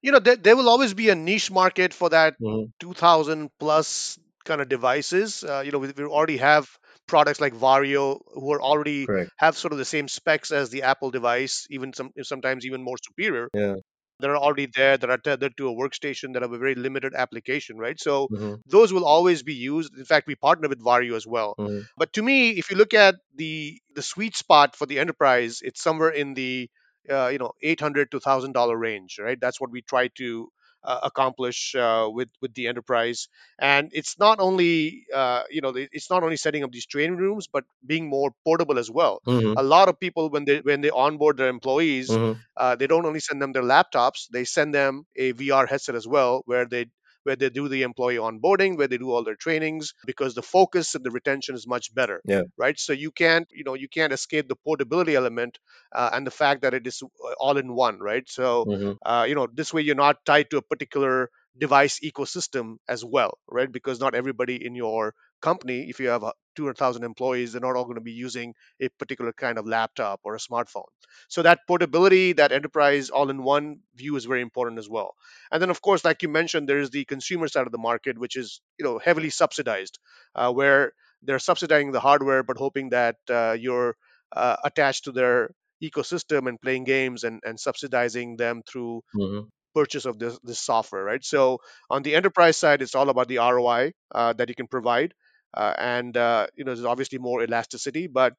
You 0.00 0.12
know 0.12 0.20
there, 0.20 0.36
there 0.36 0.56
will 0.56 0.68
always 0.68 0.94
be 0.94 1.08
a 1.08 1.16
niche 1.16 1.50
market 1.50 1.92
for 1.92 2.10
that 2.10 2.36
hmm 2.40 2.64
2000 2.80 3.50
plus 3.58 4.18
kind 4.44 4.60
of 4.60 4.68
devices. 4.68 5.42
Uh, 5.42 5.62
you 5.64 5.72
know 5.72 5.78
we, 5.78 5.88
we 5.96 6.04
already 6.04 6.36
have 6.36 6.68
products 7.08 7.40
like 7.40 7.54
Varjo 7.54 8.20
who 8.34 8.52
are 8.52 8.62
already 8.62 9.08
correct. 9.08 9.32
have 9.36 9.56
sort 9.56 9.72
of 9.72 9.78
the 9.78 9.84
same 9.84 10.08
specs 10.08 10.52
as 10.52 10.70
the 10.70 10.82
apple 10.84 11.10
device 11.10 11.66
even 11.70 11.92
some 11.92 12.12
sometimes 12.22 12.66
even 12.66 12.82
more 12.82 12.98
superior 13.04 13.50
yeah. 13.54 13.74
that 14.20 14.30
are 14.30 14.36
already 14.36 14.66
there 14.74 14.96
that 14.96 15.10
are 15.10 15.18
tethered 15.18 15.56
to 15.56 15.68
a 15.68 15.74
workstation 15.74 16.32
that 16.34 16.42
have 16.42 16.52
a 16.52 16.58
very 16.58 16.74
limited 16.74 17.14
application 17.14 17.78
right? 17.78 18.00
So 18.00 18.30
hmm 18.30 18.54
those 18.66 18.92
will 18.92 19.04
always 19.06 19.42
be 19.42 19.54
used. 19.54 19.96
In 19.96 20.04
fact 20.04 20.26
we 20.26 20.34
partner 20.34 20.68
with 20.68 20.82
Varjo 20.84 21.16
as 21.16 21.26
well. 21.26 21.58
Hmm 21.58 21.88
but 21.96 22.12
to 22.14 22.22
me 22.22 22.50
if 22.50 22.70
you 22.70 22.76
look 22.76 22.94
at 22.94 23.16
the 23.34 23.80
the 23.94 24.02
sweet 24.02 24.36
spot 24.36 24.76
for 24.76 24.86
the 24.86 24.98
enterprise 24.98 25.60
it's 25.62 25.82
somewhere 25.82 26.10
in 26.10 26.34
the 26.34 26.70
uh, 27.10 27.28
you 27.28 27.38
know 27.38 27.52
800 27.62 28.10
to 28.10 28.16
1000 28.18 28.52
dollar 28.52 28.76
range 28.76 29.18
right? 29.20 29.38
That's 29.40 29.60
what 29.60 29.70
we 29.70 29.82
try 29.82 30.08
to 30.18 30.50
accomplish 30.84 31.74
uh, 31.74 32.08
with 32.10 32.28
with 32.40 32.54
the 32.54 32.66
enterprise. 32.68 33.28
And 33.58 33.90
it's 33.92 34.18
not 34.18 34.40
only 34.40 35.04
uh, 35.14 35.42
you 35.50 35.60
know 35.60 35.72
it's 35.76 36.10
not 36.10 36.22
only 36.22 36.36
setting 36.36 36.62
up 36.64 36.72
these 36.72 36.86
training 36.86 37.16
rooms, 37.16 37.46
but 37.46 37.64
being 37.86 38.08
more 38.08 38.32
portable 38.44 38.78
as 38.78 38.90
well. 38.90 39.22
Mm-hmm. 39.26 39.54
A 39.56 39.62
lot 39.62 39.88
of 39.88 39.98
people 40.00 40.30
when 40.30 40.44
they 40.44 40.58
when 40.60 40.80
they 40.80 40.90
onboard 40.90 41.36
their 41.36 41.48
employees, 41.48 42.18
Mm-hmm. 42.18 42.40
uh, 42.56 42.76
they 42.76 42.86
don't 42.86 43.06
only 43.06 43.20
send 43.20 43.40
them 43.42 43.52
their 43.52 43.62
laptops, 43.62 44.26
they 44.32 44.44
send 44.44 44.74
them 44.74 45.04
a 45.16 45.32
VR 45.32 45.66
headset 45.66 45.94
as 45.94 46.06
well, 46.06 46.42
where 46.46 46.66
they 46.66 46.86
where 47.28 47.36
they 47.36 47.50
do 47.50 47.68
the 47.68 47.82
employee 47.82 48.16
onboarding, 48.28 48.76
where 48.78 48.88
they 48.88 48.98
do 48.98 49.10
all 49.12 49.24
their 49.24 49.36
trainings, 49.46 49.94
because 50.06 50.34
the 50.34 50.42
focus 50.42 50.94
and 50.94 51.04
the 51.04 51.10
retention 51.10 51.54
is 51.54 51.66
much 51.66 51.94
better, 51.94 52.22
Yeah. 52.24 52.42
right? 52.56 52.78
So 52.78 52.92
you 52.92 53.10
can't, 53.12 53.48
you 53.52 53.64
know, 53.64 53.74
you 53.74 53.88
can't 53.88 54.12
escape 54.12 54.48
the 54.48 54.56
portability 54.56 55.14
element 55.16 55.58
uh, 55.94 56.10
and 56.12 56.26
the 56.26 56.30
fact 56.42 56.62
that 56.62 56.74
it 56.74 56.86
is 56.86 57.02
uh, 57.02 57.32
all 57.38 57.58
in 57.58 57.74
one, 57.74 57.98
right? 58.00 58.28
So, 58.28 58.66
Mm-hmm. 58.66 58.92
uh, 59.04 59.26
you 59.28 59.34
know, 59.34 59.48
this 59.52 59.72
way 59.74 59.82
you're 59.82 60.04
not 60.06 60.24
tied 60.24 60.50
to 60.50 60.58
a 60.58 60.62
particular 60.62 61.30
device 61.58 62.00
ecosystem 62.00 62.76
as 62.88 63.04
well, 63.04 63.38
right? 63.48 63.70
Because 63.70 64.00
not 64.00 64.14
everybody 64.14 64.64
in 64.64 64.74
your 64.74 65.14
company, 65.40 65.88
if 65.88 66.00
you 66.00 66.08
have 66.08 66.24
uh, 66.24 66.32
200,000 66.56 67.04
employees, 67.04 67.52
they're 67.52 67.60
not 67.60 67.76
all 67.76 67.84
going 67.84 67.96
to 67.96 68.00
be 68.00 68.12
using 68.12 68.54
a 68.80 68.88
particular 68.98 69.32
kind 69.32 69.58
of 69.58 69.66
laptop 69.66 70.20
or 70.24 70.34
a 70.34 70.38
smartphone. 70.38 70.88
So 71.28 71.42
that 71.42 71.60
portability, 71.66 72.32
that 72.34 72.52
enterprise 72.52 73.10
all-in-one 73.10 73.80
view 73.94 74.16
is 74.16 74.24
very 74.24 74.42
important 74.42 74.78
as 74.78 74.88
well. 74.88 75.14
And 75.50 75.60
then, 75.60 75.70
of 75.70 75.80
course, 75.82 76.04
like 76.04 76.22
you 76.22 76.28
mentioned, 76.28 76.68
there 76.68 76.80
is 76.80 76.90
the 76.90 77.04
consumer 77.04 77.48
side 77.48 77.66
of 77.66 77.72
the 77.72 77.78
market, 77.78 78.18
which 78.18 78.36
is 78.36 78.60
you 78.78 78.84
know 78.84 78.98
heavily 78.98 79.30
subsidized, 79.30 79.98
uh, 80.34 80.52
where 80.52 80.92
they're 81.22 81.38
subsidizing 81.38 81.92
the 81.92 82.00
hardware, 82.00 82.42
but 82.42 82.56
hoping 82.58 82.90
that 82.90 83.16
uh, 83.30 83.56
you're 83.58 83.96
uh, 84.32 84.56
attached 84.64 85.04
to 85.04 85.12
their 85.12 85.50
ecosystem 85.82 86.48
and 86.48 86.60
playing 86.60 86.84
games 86.84 87.24
and, 87.24 87.40
and 87.44 87.58
subsidizing 87.58 88.36
them 88.36 88.62
through 88.66 89.02
Mm-hmm. 89.14 89.48
Purchase 89.78 90.06
of 90.10 90.18
this, 90.18 90.38
this 90.42 90.60
software, 90.70 91.04
right? 91.04 91.24
So 91.24 91.58
on 91.88 92.02
the 92.02 92.14
enterprise 92.14 92.56
side, 92.56 92.82
it's 92.82 92.94
all 92.94 93.08
about 93.10 93.28
the 93.28 93.38
ROI 93.38 93.92
uh, 94.14 94.32
that 94.34 94.48
you 94.48 94.54
can 94.54 94.68
provide. 94.76 95.14
Uh, 95.54 95.72
and 95.78 96.16
uh, 96.16 96.46
you 96.56 96.64
know 96.64 96.74
there's 96.74 96.92
obviously 96.94 97.18
more 97.18 97.42
elasticity, 97.42 98.06
but 98.06 98.34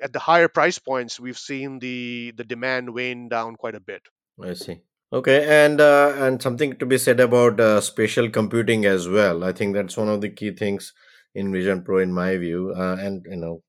at 0.00 0.12
the 0.12 0.20
higher 0.20 0.48
price 0.48 0.78
points, 0.78 1.18
we've 1.18 1.38
seen 1.38 1.80
the 1.80 2.32
the 2.36 2.44
demand 2.44 2.94
wane 2.98 3.28
down 3.28 3.56
quite 3.56 3.74
a 3.74 3.80
bit. 3.80 4.02
I 4.50 4.54
see. 4.54 4.76
Okay, 5.12 5.38
and 5.64 5.80
uh, 5.80 6.12
and 6.16 6.40
something 6.40 6.76
to 6.76 6.86
be 6.86 6.98
said 6.98 7.18
about 7.18 7.58
uh, 7.58 7.80
spatial 7.80 8.30
computing 8.30 8.84
as 8.84 9.08
well. 9.08 9.42
I 9.42 9.52
think 9.52 9.74
that's 9.74 9.96
one 9.96 10.08
of 10.08 10.20
the 10.20 10.28
key 10.28 10.52
things 10.52 10.92
in 11.34 11.52
Vision 11.52 11.82
Pro, 11.82 11.98
in 11.98 12.12
my 12.12 12.36
view, 12.36 12.72
uh, 12.76 12.96
and 13.00 13.26
you 13.28 13.36
know, 13.36 13.62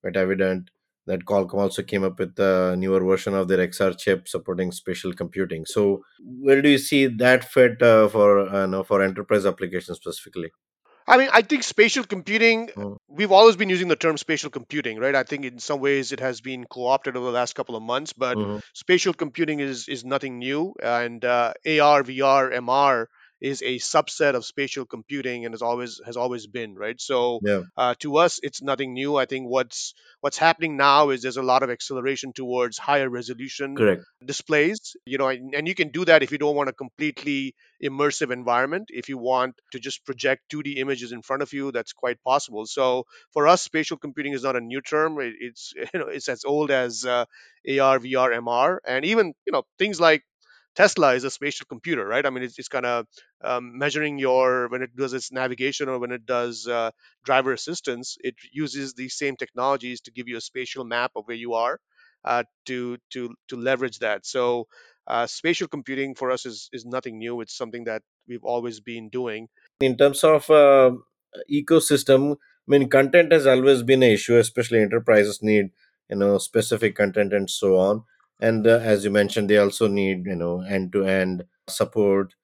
quite 0.00 0.16
evident 0.16 0.70
that 1.06 1.24
Qualcomm 1.24 1.58
also 1.60 1.82
came 1.82 2.04
up 2.04 2.18
with 2.18 2.38
a 2.38 2.76
newer 2.76 3.00
version 3.04 3.34
of 3.34 3.48
their 3.48 3.60
XR 3.60 3.92
chip 3.92 4.28
supporting 4.28 4.72
spatial 4.72 5.12
computing. 5.12 5.64
So, 5.66 6.02
where 6.20 6.60
do 6.62 6.68
you 6.68 6.78
see 6.78 7.06
that 7.06 7.44
fit 7.44 7.80
uh, 7.82 8.08
for 8.08 8.48
uh, 8.48 8.66
know, 8.66 8.82
for 8.84 9.02
enterprise 9.02 9.46
applications 9.46 9.98
specifically? 9.98 10.50
I 11.06 11.16
mean, 11.18 11.28
I 11.32 11.42
think 11.42 11.62
spatial 11.62 12.04
computing, 12.04 12.70
Mm-hmm. 12.76 12.96
we've 13.08 13.32
always 13.32 13.56
been 13.56 13.68
using 13.68 13.88
the 13.88 13.96
term 13.96 14.16
spatial 14.18 14.50
computing, 14.50 14.98
right? 14.98 15.14
I 15.14 15.22
think 15.22 15.44
in 15.44 15.58
some 15.58 15.80
ways 15.80 16.12
it 16.12 16.20
has 16.20 16.40
been 16.40 16.64
co-opted 16.64 17.16
over 17.16 17.26
the 17.26 17.32
last 17.32 17.54
couple 17.54 17.76
of 17.76 17.82
months, 17.82 18.12
but 18.12 18.38
Mm-hmm. 18.38 18.58
spatial 18.74 19.14
computing 19.14 19.60
is 19.60 19.88
is 19.88 20.04
nothing 20.04 20.38
new, 20.38 20.74
and 20.82 21.24
uh, 21.24 21.54
AR, 21.64 22.02
VR, 22.02 22.50
MR 22.50 23.08
is 23.40 23.62
a 23.62 23.76
subset 23.78 24.34
of 24.34 24.44
spatial 24.44 24.86
computing 24.86 25.44
and 25.44 25.52
has 25.52 25.62
always 25.62 26.00
has 26.04 26.16
always 26.16 26.46
been, 26.46 26.74
right? 26.74 27.00
So 27.00 27.40
Yeah, 27.40 27.62
uh, 27.76 27.94
to 28.00 28.16
us, 28.16 28.40
it's 28.42 28.62
nothing 28.62 28.94
new. 28.94 29.16
I 29.16 29.26
think 29.26 29.48
what's 29.48 29.94
what's 30.20 30.38
happening 30.38 30.76
now 30.76 31.10
is 31.10 31.22
there's 31.22 31.36
a 31.36 31.42
lot 31.42 31.62
of 31.62 31.70
acceleration 31.70 32.32
towards 32.32 32.78
higher 32.78 33.08
resolution 33.08 33.78
correct. 33.78 34.04
displays 34.24 34.96
you 35.04 35.18
know 35.18 35.28
and, 35.28 35.54
and 35.54 35.68
you 35.68 35.74
can 35.74 35.90
do 35.90 36.02
that 36.04 36.22
if 36.22 36.32
you 36.32 36.38
don't 36.38 36.56
want 36.56 36.70
a 36.70 36.72
completely 36.72 37.54
immersive 37.84 38.32
environment 38.32 38.86
if 38.88 39.10
you 39.10 39.18
want 39.18 39.54
to 39.70 39.78
just 39.78 40.06
project 40.06 40.42
2d 40.48 40.78
images 40.78 41.12
in 41.12 41.20
front 41.20 41.42
of 41.42 41.52
you 41.52 41.70
that's 41.70 41.92
quite 41.92 42.16
possible 42.24 42.64
so 42.64 43.04
for 43.34 43.46
us 43.46 43.62
spatial 43.62 43.98
computing 43.98 44.32
is 44.32 44.42
not 44.42 44.56
a 44.56 44.60
new 44.60 44.80
term 44.80 45.20
it, 45.20 45.34
it's 45.38 45.74
you 45.94 46.00
know 46.00 46.06
it's 46.06 46.30
as 46.30 46.44
old 46.46 46.70
as 46.70 47.04
uh, 47.04 47.26
ar 47.80 47.98
vr 47.98 48.32
mr 48.32 48.78
and 48.86 49.04
even 49.04 49.34
you 49.46 49.52
know 49.52 49.62
things 49.78 50.00
like 50.00 50.22
Tesla 50.76 51.14
is 51.14 51.24
a 51.24 51.30
spatial 51.30 51.66
computer, 51.66 52.06
right? 52.06 52.24
I 52.24 52.30
mean, 52.30 52.44
it's, 52.44 52.58
it's 52.58 52.68
kind 52.68 52.86
of 52.86 53.06
um, 53.42 53.78
measuring 53.78 54.18
your 54.18 54.68
when 54.68 54.82
it 54.82 54.94
does 54.94 55.14
its 55.14 55.32
navigation 55.32 55.88
or 55.88 55.98
when 55.98 56.12
it 56.12 56.26
does 56.26 56.68
uh, 56.68 56.90
driver 57.24 57.52
assistance. 57.52 58.16
It 58.20 58.34
uses 58.52 58.94
these 58.94 59.16
same 59.16 59.36
technologies 59.36 60.02
to 60.02 60.10
give 60.10 60.28
you 60.28 60.36
a 60.36 60.40
spatial 60.40 60.84
map 60.84 61.12
of 61.16 61.24
where 61.26 61.36
you 61.36 61.54
are 61.54 61.80
uh, 62.24 62.44
to 62.66 62.98
to 63.12 63.34
to 63.48 63.56
leverage 63.56 64.00
that. 64.00 64.26
So, 64.26 64.66
uh, 65.06 65.26
spatial 65.26 65.68
computing 65.68 66.14
for 66.14 66.30
us 66.30 66.44
is 66.44 66.68
is 66.72 66.84
nothing 66.84 67.18
new. 67.18 67.40
It's 67.40 67.56
something 67.56 67.84
that 67.84 68.02
we've 68.28 68.44
always 68.44 68.80
been 68.80 69.08
doing. 69.08 69.48
in 69.80 69.96
terms 69.96 70.24
of 70.24 70.50
uh, 70.50 70.90
ecosystem 71.50 72.32
i 72.34 72.70
mean 72.72 72.88
content 72.88 73.32
has 73.32 73.46
always 73.46 73.82
been 73.82 74.02
an 74.02 74.10
issue 74.10 74.36
especially 74.38 74.80
enterprises 74.80 75.42
need 75.42 75.70
you 76.10 76.16
know 76.16 76.38
specific 76.38 76.96
content 76.96 77.32
and 77.32 77.50
so 77.50 77.76
on 77.76 78.02
and 78.40 78.66
uh, 78.66 78.78
as 78.82 79.04
you 79.04 79.10
mentioned 79.10 79.48
they 79.50 79.58
also 79.58 79.86
need 79.88 80.26
you 80.26 80.36
know 80.36 80.60
end 80.62 80.92
to 80.92 81.04
end 81.04 81.44
support 81.68 82.34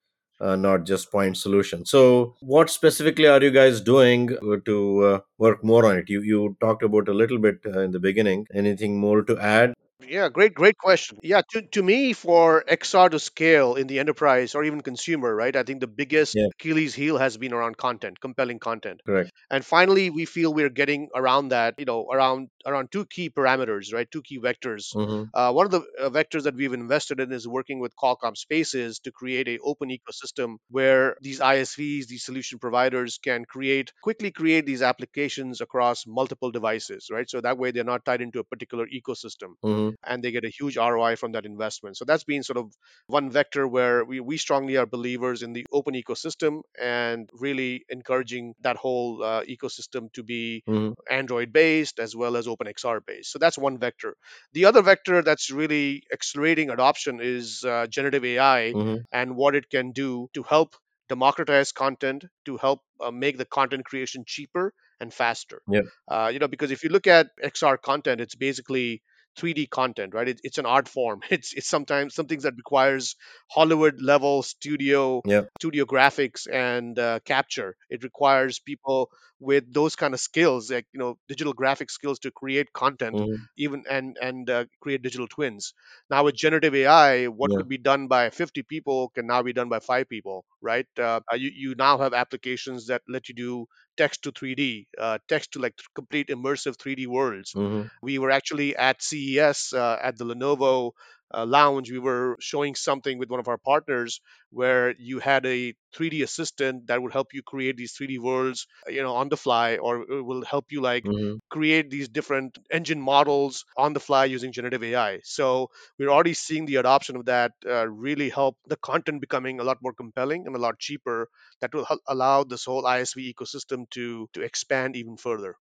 uh, 0.41 0.55
not 0.55 0.83
just 0.85 1.11
point 1.11 1.37
solution. 1.37 1.85
So 1.85 2.35
what 2.41 2.69
specifically 2.69 3.27
are 3.27 3.41
you 3.41 3.51
guys 3.51 3.79
doing 3.81 4.35
uh, 4.37 4.57
to 4.65 5.03
uh, 5.05 5.19
work 5.37 5.63
more 5.63 5.85
on 5.85 5.97
it? 5.97 6.09
You 6.09 6.21
you 6.21 6.57
talked 6.59 6.83
about 6.83 7.07
a 7.07 7.13
little 7.13 7.37
bit 7.39 7.59
uh, 7.65 7.79
in 7.79 7.91
the 7.91 7.99
beginning. 7.99 8.47
Anything 8.53 8.99
more 8.99 9.23
to 9.23 9.39
add 9.39 9.73
Yeah, 10.07 10.29
great, 10.29 10.53
great 10.53 10.77
question. 10.77 11.19
Yeah, 11.23 11.41
to, 11.51 11.61
to 11.61 11.83
me, 11.83 12.13
for 12.13 12.63
XR 12.67 13.09
to 13.09 13.19
scale 13.19 13.75
in 13.75 13.87
the 13.87 13.99
enterprise 13.99 14.55
or 14.55 14.63
even 14.63 14.81
consumer, 14.81 15.33
right? 15.35 15.55
I 15.55 15.63
think 15.63 15.79
the 15.81 15.87
biggest 15.87 16.35
yeah 16.35 16.47
Achilles 16.59 16.93
heel 16.95 17.17
has 17.17 17.37
been 17.37 17.53
around 17.53 17.77
content, 17.77 18.19
compelling 18.19 18.59
content. 18.59 19.01
correct 19.05 19.31
And 19.49 19.65
finally, 19.65 20.09
we 20.09 20.25
feel 20.25 20.53
we're 20.53 20.69
getting 20.69 21.09
around 21.15 21.49
that, 21.49 21.75
you 21.77 21.85
know, 21.85 22.07
around 22.11 22.49
around 22.65 22.91
two 22.91 23.05
key 23.05 23.29
parameters, 23.29 23.93
right? 23.93 24.09
Two 24.09 24.21
key 24.21 24.39
vectors. 24.39 24.93
mm-hmm. 24.95 25.23
Uh, 25.33 25.51
one 25.51 25.65
of 25.65 25.71
the 25.71 25.81
uh, 25.99 26.09
vectors 26.09 26.43
that 26.43 26.55
we've 26.55 26.73
invested 26.73 27.19
in 27.19 27.31
is 27.31 27.47
working 27.47 27.79
with 27.79 27.93
Qualcomm 27.95 28.35
Spaces 28.37 28.99
to 28.99 29.11
create 29.11 29.47
a 29.47 29.59
open 29.59 29.89
ecosystem 29.89 30.57
where 30.69 31.15
these 31.21 31.39
ISVs, 31.39 32.07
these 32.07 32.25
solution 32.25 32.59
providers, 32.59 33.19
can 33.23 33.45
create 33.45 33.91
quickly 34.01 34.31
create 34.31 34.65
these 34.65 34.81
applications 34.81 35.61
across 35.61 36.05
multiple 36.07 36.51
devices, 36.51 37.09
right? 37.11 37.29
So 37.29 37.41
that 37.41 37.57
way 37.57 37.71
they're 37.71 37.83
not 37.83 38.05
tied 38.05 38.21
into 38.21 38.39
a 38.39 38.43
particular 38.43 38.87
ecosystem 38.87 39.53
Mm-hmm. 39.63 39.92
And 40.05 40.23
they 40.23 40.31
get 40.31 40.45
a 40.45 40.49
huge 40.49 40.77
ROI 40.77 41.15
from 41.15 41.31
that 41.33 41.45
investment. 41.45 41.97
So 41.97 42.05
that's 42.05 42.23
been 42.23 42.43
sort 42.43 42.57
of 42.57 42.73
one 43.07 43.29
vector 43.29 43.67
where 43.67 44.03
we, 44.05 44.19
we 44.19 44.37
strongly 44.37 44.77
are 44.77 44.85
believers 44.85 45.41
in 45.43 45.53
the 45.53 45.65
open 45.71 45.93
ecosystem 45.95 46.61
and 46.79 47.29
really 47.33 47.85
encouraging 47.89 48.55
that 48.61 48.77
whole 48.77 49.23
uh, 49.23 49.43
ecosystem 49.43 50.11
to 50.13 50.23
be 50.23 50.63
Mm-hmm. 50.67 50.93
Android 51.09 51.51
based 51.53 51.99
as 51.99 52.15
well 52.15 52.35
as 52.37 52.47
OpenXR 52.47 52.99
based. 53.05 53.31
So 53.31 53.39
that's 53.39 53.57
one 53.57 53.77
vector. 53.77 54.15
The 54.53 54.65
other 54.65 54.81
vector 54.81 55.21
that's 55.21 55.49
really 55.51 56.03
accelerating 56.13 56.69
adoption 56.69 57.19
is 57.21 57.63
uh, 57.63 57.87
generative 57.87 58.23
AI 58.25 58.75
Mm-hmm. 58.75 59.03
and 59.11 59.35
what 59.35 59.55
it 59.55 59.69
can 59.69 59.91
do 59.91 60.29
to 60.33 60.43
help 60.43 60.75
democratize 61.09 61.71
content, 61.71 62.25
to 62.45 62.57
help 62.57 62.81
uh, 63.01 63.11
make 63.11 63.37
the 63.37 63.45
content 63.45 63.85
creation 63.85 64.23
cheaper 64.25 64.73
and 64.99 65.13
faster. 65.13 65.61
yeah 65.67 65.81
Uh, 66.07 66.29
you 66.33 66.39
know, 66.39 66.47
because 66.47 66.71
if 66.71 66.83
you 66.83 66.89
look 66.89 67.07
at 67.07 67.29
XR 67.41 67.77
content, 67.77 68.21
it's 68.21 68.35
basically 68.35 69.01
3D 69.37 69.67
content, 69.67 70.13
right? 70.13 70.27
It, 70.27 70.41
it's 70.43 70.57
an 70.57 70.65
art 70.65 70.87
form. 70.87 71.21
It's 71.29 71.53
it's 71.53 71.67
sometimes 71.67 72.15
some 72.15 72.27
things 72.27 72.43
that 72.43 72.55
requires 72.55 73.15
Hollywood 73.49 74.01
level 74.01 74.43
studio 74.43 75.21
yeah 75.25 75.43
studio 75.59 75.85
graphics 75.85 76.47
and 76.51 76.97
uh, 76.99 77.19
capture. 77.25 77.75
It 77.89 78.03
requires 78.03 78.59
people 78.59 79.09
with 79.43 79.71
those 79.73 79.95
kind 79.95 80.13
of 80.13 80.19
skills, 80.19 80.71
like 80.71 80.87
you 80.93 80.99
know, 80.99 81.17
digital 81.27 81.53
graphic 81.53 81.89
skills 81.89 82.19
to 82.19 82.31
create 82.31 82.71
content, 82.73 83.15
mm-hmm. 83.15 83.43
even 83.57 83.83
and 83.89 84.17
and 84.21 84.49
uh, 84.49 84.65
create 84.81 85.01
digital 85.01 85.27
twins. 85.27 85.73
Now 86.09 86.23
with 86.23 86.35
generative 86.35 86.75
AI, 86.75 87.27
what 87.27 87.51
yeah 87.51 87.57
could 87.57 87.69
be 87.69 87.77
done 87.77 88.07
by 88.07 88.29
50 88.29 88.63
people 88.63 89.09
can 89.09 89.27
now 89.27 89.43
be 89.43 89.53
done 89.53 89.69
by 89.69 89.79
five 89.79 90.09
people, 90.09 90.45
right? 90.61 90.87
Uh, 90.97 91.19
uh, 91.31 91.35
you 91.35 91.51
you 91.53 91.75
now 91.75 91.97
have 91.97 92.13
applications 92.13 92.87
that 92.87 93.01
let 93.07 93.29
you 93.29 93.35
do 93.35 93.67
text 93.97 94.23
to 94.23 94.31
3D, 94.31 94.87
uh, 94.97 95.17
text 95.27 95.53
to 95.53 95.59
like 95.59 95.75
complete 95.95 96.29
immersive 96.29 96.77
3D 96.77 97.07
worlds. 97.07 97.53
mm-hmm. 97.53 97.87
We 98.01 98.19
were 98.19 98.31
actually 98.31 98.75
at 98.75 99.03
CES 99.03 99.73
uh, 99.73 99.97
at 100.01 100.17
the 100.17 100.25
Lenovo 100.25 100.91
uh, 101.33 101.45
lounge. 101.45 101.91
We 101.91 101.99
were 101.99 102.37
showing 102.39 102.75
something 102.75 103.17
with 103.17 103.29
one 103.29 103.39
of 103.39 103.47
our 103.47 103.57
partners 103.57 104.21
where 104.51 104.93
you 104.97 105.19
had 105.19 105.45
a 105.45 105.73
3D 105.93 106.21
assistant 106.23 106.87
that 106.87 107.01
would 107.01 107.13
help 107.13 107.33
you 107.33 107.43
create 107.43 107.77
these 107.77 107.93
3D 107.93 108.19
worlds, 108.19 108.67
you 108.87 109.01
know, 109.01 109.15
on 109.15 109.29
the 109.29 109.37
fly, 109.37 109.77
or 109.77 110.01
it 110.03 110.21
will 110.21 110.43
help 110.45 110.71
you 110.71 110.81
like 110.81 111.05
Mm-hmm. 111.05 111.37
create 111.49 111.89
these 111.89 112.09
different 112.09 112.57
engine 112.71 112.99
models 112.99 113.63
on 113.77 113.93
the 113.93 113.99
fly 113.99 114.25
using 114.25 114.51
generative 114.51 114.83
AI. 114.83 115.19
So 115.23 115.69
we're 115.99 116.09
already 116.09 116.33
seeing 116.33 116.65
the 116.65 116.77
adoption 116.77 117.15
of 117.15 117.25
that 117.25 117.51
uh, 117.65 117.87
really 117.87 118.29
help 118.29 118.57
the 118.65 118.75
content 118.77 119.21
becoming 119.21 119.59
a 119.59 119.63
lot 119.63 119.77
more 119.81 119.93
compelling 119.93 120.47
and 120.47 120.55
a 120.55 120.59
lot 120.59 120.79
cheaper. 120.79 121.29
That 121.61 121.73
will 121.73 121.87
allow 122.07 122.43
this 122.43 122.65
whole 122.65 122.85
ISV 122.87 123.33
ecosystem 123.33 123.89
to 123.91 124.27
to 124.33 124.41
expand 124.41 124.95
even 124.95 125.15
further. 125.17 125.55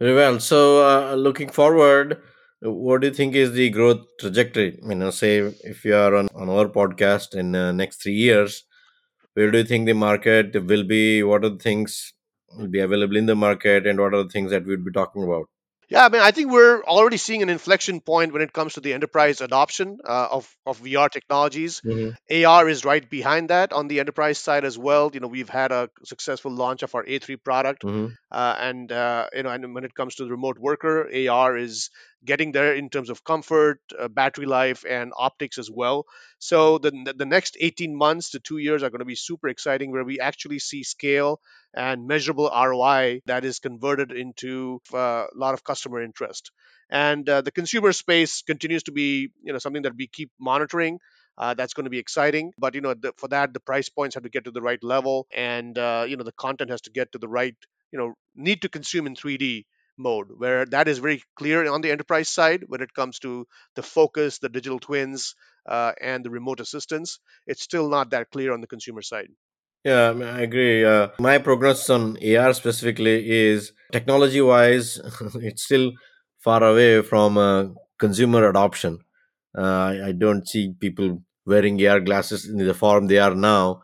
Very 0.00 0.14
well. 0.14 0.38
So, 0.40 0.82
uh, 0.86 1.14
looking 1.14 1.48
forward, 1.48 2.22
what 2.60 3.00
do 3.00 3.08
you 3.08 3.14
think 3.14 3.34
is 3.34 3.52
the 3.52 3.70
growth 3.70 4.04
trajectory? 4.18 4.78
You 4.82 4.94
know, 4.94 5.10
say 5.10 5.38
if 5.38 5.84
you 5.84 5.94
are 5.94 6.14
on, 6.14 6.28
on 6.34 6.48
our 6.48 6.66
podcast 6.68 7.34
in 7.34 7.54
uh, 7.54 7.72
next 7.72 8.02
three 8.02 8.14
years, 8.14 8.64
where 9.34 9.50
do 9.50 9.58
you 9.58 9.64
think 9.64 9.86
the 9.86 9.92
market 9.94 10.54
will 10.64 10.84
be? 10.84 11.22
What 11.22 11.44
are 11.44 11.50
the 11.50 11.58
things 11.58 12.12
will 12.56 12.68
be 12.68 12.80
available 12.80 13.16
in 13.16 13.26
the 13.26 13.36
market, 13.36 13.86
and 13.86 13.98
what 13.98 14.14
are 14.14 14.22
the 14.24 14.30
things 14.30 14.50
that 14.50 14.64
we'd 14.66 14.84
be 14.84 14.92
talking 14.92 15.22
about? 15.24 15.46
Yeah, 15.88 16.04
I 16.04 16.08
mean, 16.08 16.20
I 16.20 16.32
think 16.32 16.50
we're 16.50 16.82
already 16.84 17.16
seeing 17.16 17.42
an 17.42 17.48
inflection 17.48 18.00
point 18.00 18.32
when 18.32 18.42
it 18.42 18.52
comes 18.52 18.74
to 18.74 18.80
the 18.80 18.92
enterprise 18.92 19.40
adoption 19.40 19.98
uh, 20.06 20.28
of 20.30 20.56
of 20.66 20.78
VR 20.78 21.08
technologies. 21.08 21.80
Mhm. 21.84 22.14
AR 22.30 22.68
is 22.68 22.84
right 22.84 23.08
behind 23.08 23.50
that 23.50 23.72
on 23.72 23.88
the 23.88 24.00
enterprise 24.00 24.38
side 24.38 24.64
as 24.64 24.76
well. 24.78 25.10
You 25.14 25.20
know, 25.20 25.28
we've 25.28 25.48
had 25.48 25.72
a 25.72 25.88
successful 26.04 26.52
launch 26.52 26.82
of 26.82 26.94
our 26.94 27.04
A3 27.06 27.36
product, 27.36 27.84
Mhm. 27.84 28.16
uh, 28.30 28.56
and 28.58 28.92
uh, 28.92 29.28
you 29.32 29.42
know, 29.42 29.50
and 29.50 29.74
when 29.74 29.84
it 29.84 29.94
comes 29.94 30.16
to 30.16 30.24
the 30.24 30.30
remote 30.30 30.58
worker, 30.58 31.08
AR 31.10 31.56
is 31.56 31.90
getting 32.24 32.52
there 32.52 32.74
in 32.74 32.90
terms 32.90 33.10
of 33.10 33.24
comfort, 33.24 33.80
uh, 33.98 34.08
battery 34.08 34.46
life, 34.46 34.84
and 34.88 35.12
optics 35.16 35.58
as 35.58 35.70
well. 35.70 36.06
So 36.38 36.78
the 36.78 36.90
the 37.16 37.26
next 37.26 37.56
18 37.60 37.96
months 37.96 38.30
to 38.30 38.40
two 38.40 38.58
years 38.58 38.82
are 38.82 38.90
going 38.90 39.00
to 39.00 39.04
be 39.04 39.14
super 39.14 39.48
exciting, 39.48 39.92
where 39.92 40.04
we 40.04 40.20
actually 40.20 40.58
see 40.58 40.82
scale 40.82 41.40
and 41.74 42.06
measurable 42.06 42.50
ROI 42.50 43.20
that 43.26 43.44
is 43.44 43.58
converted 43.58 44.12
into 44.12 44.80
uh, 44.92 45.26
a 45.32 45.36
lot 45.36 45.54
of 45.54 45.64
customer 45.64 46.02
interest. 46.02 46.50
And 46.90 47.28
uh, 47.28 47.42
the 47.42 47.50
consumer 47.50 47.92
space 47.92 48.42
continues 48.42 48.84
to 48.84 48.92
be, 48.92 49.30
you 49.42 49.52
know, 49.52 49.58
something 49.58 49.82
that 49.82 49.96
we 49.96 50.06
keep 50.06 50.30
monitoring. 50.40 50.98
Uh, 51.36 51.54
that's 51.54 51.72
going 51.72 51.84
to 51.84 51.90
be 51.90 51.98
exciting, 52.00 52.52
but 52.58 52.74
you 52.74 52.80
know, 52.80 52.94
the, 52.94 53.12
for 53.16 53.28
that, 53.28 53.54
the 53.54 53.60
price 53.60 53.88
points 53.88 54.14
have 54.16 54.24
to 54.24 54.28
get 54.28 54.42
to 54.44 54.50
the 54.50 54.60
right 54.60 54.82
level, 54.82 55.28
and 55.32 55.78
uh, 55.78 56.04
you 56.08 56.16
know, 56.16 56.24
the 56.24 56.32
content 56.32 56.68
has 56.68 56.80
to 56.80 56.90
get 56.90 57.12
to 57.12 57.18
the 57.18 57.28
right, 57.28 57.54
you 57.92 57.98
know, 57.98 58.14
need 58.34 58.62
to 58.62 58.68
consume 58.68 59.06
in 59.06 59.14
3D 59.14 59.64
mode, 59.98 60.28
where 60.36 60.64
that 60.66 60.88
is 60.88 60.98
very 60.98 61.22
clear 61.36 61.70
on 61.70 61.80
the 61.80 61.90
enterprise 61.90 62.28
side 62.28 62.64
when 62.66 62.80
it 62.80 62.94
comes 62.94 63.18
to 63.20 63.46
the 63.74 63.82
focus, 63.82 64.38
the 64.38 64.48
digital 64.48 64.78
twins, 64.78 65.34
uh, 65.68 65.92
and 66.00 66.24
the 66.24 66.30
remote 66.30 66.60
assistance. 66.60 67.20
It's 67.46 67.62
still 67.62 67.88
not 67.88 68.10
that 68.10 68.30
clear 68.30 68.52
on 68.52 68.60
the 68.60 68.66
consumer 68.66 69.02
side. 69.02 69.28
Yeah, 69.84 70.10
I, 70.10 70.40
agree. 70.40 70.84
Uh, 70.84 71.08
my 71.18 71.38
progress 71.38 71.88
on 71.88 72.18
AR 72.22 72.52
specifically 72.52 73.30
is 73.30 73.72
technology 73.92 74.40
wise, 74.40 75.00
it's 75.36 75.62
still 75.64 75.92
far 76.38 76.62
away 76.62 77.02
from 77.02 77.38
uh, 77.38 77.66
consumer 77.98 78.48
adoption. 78.48 78.98
Uh, 79.56 79.62
I, 79.62 80.08
I 80.08 80.12
don't 80.12 80.46
see 80.48 80.74
people 80.78 81.22
wearing 81.46 81.84
AR 81.86 82.00
glasses 82.00 82.46
in 82.46 82.58
the 82.58 82.74
form 82.74 83.06
they 83.06 83.18
are 83.18 83.34
now, 83.34 83.82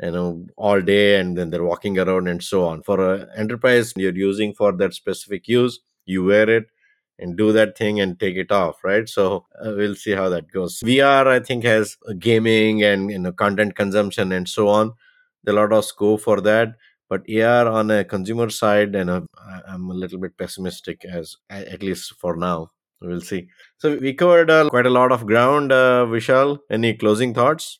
you 0.00 0.10
know, 0.10 0.46
all 0.56 0.80
day 0.80 1.18
and 1.18 1.36
then 1.36 1.50
they're 1.50 1.64
walking 1.64 1.98
around 1.98 2.28
and 2.28 2.42
so 2.42 2.66
on. 2.66 2.82
For 2.82 3.14
an 3.14 3.28
enterprise 3.36 3.92
you're 3.96 4.14
using 4.14 4.54
for 4.54 4.72
that 4.72 4.94
specific 4.94 5.48
use, 5.48 5.80
you 6.04 6.24
wear 6.24 6.48
it 6.48 6.66
and 7.18 7.36
do 7.36 7.50
that 7.52 7.78
thing 7.78 8.00
and 8.00 8.20
take 8.20 8.36
it 8.36 8.52
off, 8.52 8.84
right? 8.84 9.08
So 9.08 9.46
uh, 9.64 9.72
we'll 9.76 9.94
see 9.94 10.12
how 10.12 10.28
that 10.28 10.52
goes. 10.52 10.80
VR, 10.80 11.26
I 11.26 11.40
think, 11.40 11.64
has 11.64 11.96
gaming 12.18 12.82
and 12.82 13.10
you 13.10 13.18
know 13.18 13.32
content 13.32 13.74
consumption 13.74 14.32
and 14.32 14.48
so 14.48 14.68
on 14.68 14.92
a 15.48 15.52
lot 15.52 15.72
of 15.72 15.84
scope 15.84 16.20
for 16.20 16.40
that 16.40 16.74
but 17.08 17.22
AR 17.30 17.68
on 17.68 17.90
a 17.90 18.04
consumer 18.04 18.50
side, 18.50 18.94
and 18.94 19.10
I'm 19.10 19.90
a 19.90 19.94
little 19.94 20.18
bit 20.18 20.36
pessimistic 20.36 21.04
as 21.04 21.36
at 21.48 21.82
least 21.82 22.14
for 22.18 22.36
now. 22.36 22.72
We'll 23.00 23.20
see. 23.20 23.48
So 23.78 23.96
we 23.96 24.14
covered 24.14 24.50
uh, 24.50 24.68
quite 24.70 24.86
a 24.86 24.90
lot 24.90 25.12
of 25.12 25.26
ground. 25.26 25.70
Uh, 25.70 26.06
Vishal, 26.06 26.58
any 26.70 26.94
closing 26.94 27.34
thoughts? 27.34 27.78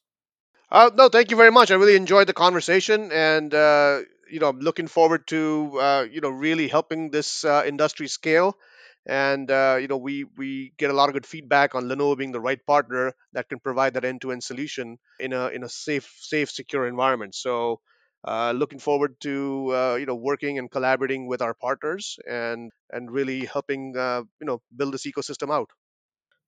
Uh, 0.70 0.90
no, 0.94 1.09
thank 1.09 1.31
you 1.31 1.37
very 1.37 1.50
much. 1.52 1.70
I 1.70 1.74
really 1.74 1.96
enjoyed 1.96 2.26
the 2.26 2.33
conversation, 2.33 3.12
and 3.12 3.52
uh, 3.55 4.00
you 4.31 4.40
know, 4.40 4.48
I'm 4.48 4.59
looking 4.59 4.88
forward 4.88 5.26
to 5.29 5.79
uh, 5.81 6.07
you 6.11 6.20
know 6.20 6.31
really 6.31 6.68
helping 6.68 7.11
this 7.11 7.44
uh, 7.44 7.62
industry 7.66 8.09
scale. 8.09 8.57
And 9.09 9.48
uh, 9.52 9.79
you 9.81 9.87
know, 9.87 9.98
we 9.98 10.24
we 10.37 10.72
get 10.79 10.90
a 10.90 10.92
lot 10.92 11.09
of 11.09 11.12
good 11.12 11.26
feedback 11.26 11.76
on 11.76 11.85
Lenovo 11.85 12.18
being 12.18 12.33
the 12.33 12.40
right 12.40 12.59
partner 12.66 13.12
that 13.35 13.48
can 13.48 13.61
provide 13.61 13.94
that 13.94 14.05
end-to-end 14.05 14.42
solution 14.42 14.98
in 15.20 15.33
a 15.33 15.48
in 15.48 15.62
a 15.62 15.68
safe, 15.68 16.12
safe, 16.18 16.50
secure 16.50 16.88
environment. 16.88 17.37
So, 17.37 17.81
uh, 18.26 18.50
looking 18.50 18.81
forward 18.81 19.14
to 19.20 19.96
you 20.00 20.07
know 20.07 20.16
working 20.16 20.59
and 20.59 20.68
collaborating 20.68 21.29
with 21.29 21.40
our 21.40 21.55
partners 21.55 22.18
and 22.29 22.72
and 22.90 23.09
really 23.12 23.44
helping 23.44 23.94
you 23.94 24.46
know 24.46 24.61
build 24.76 24.92
this 24.94 25.07
ecosystem 25.07 25.55
out. 25.55 25.70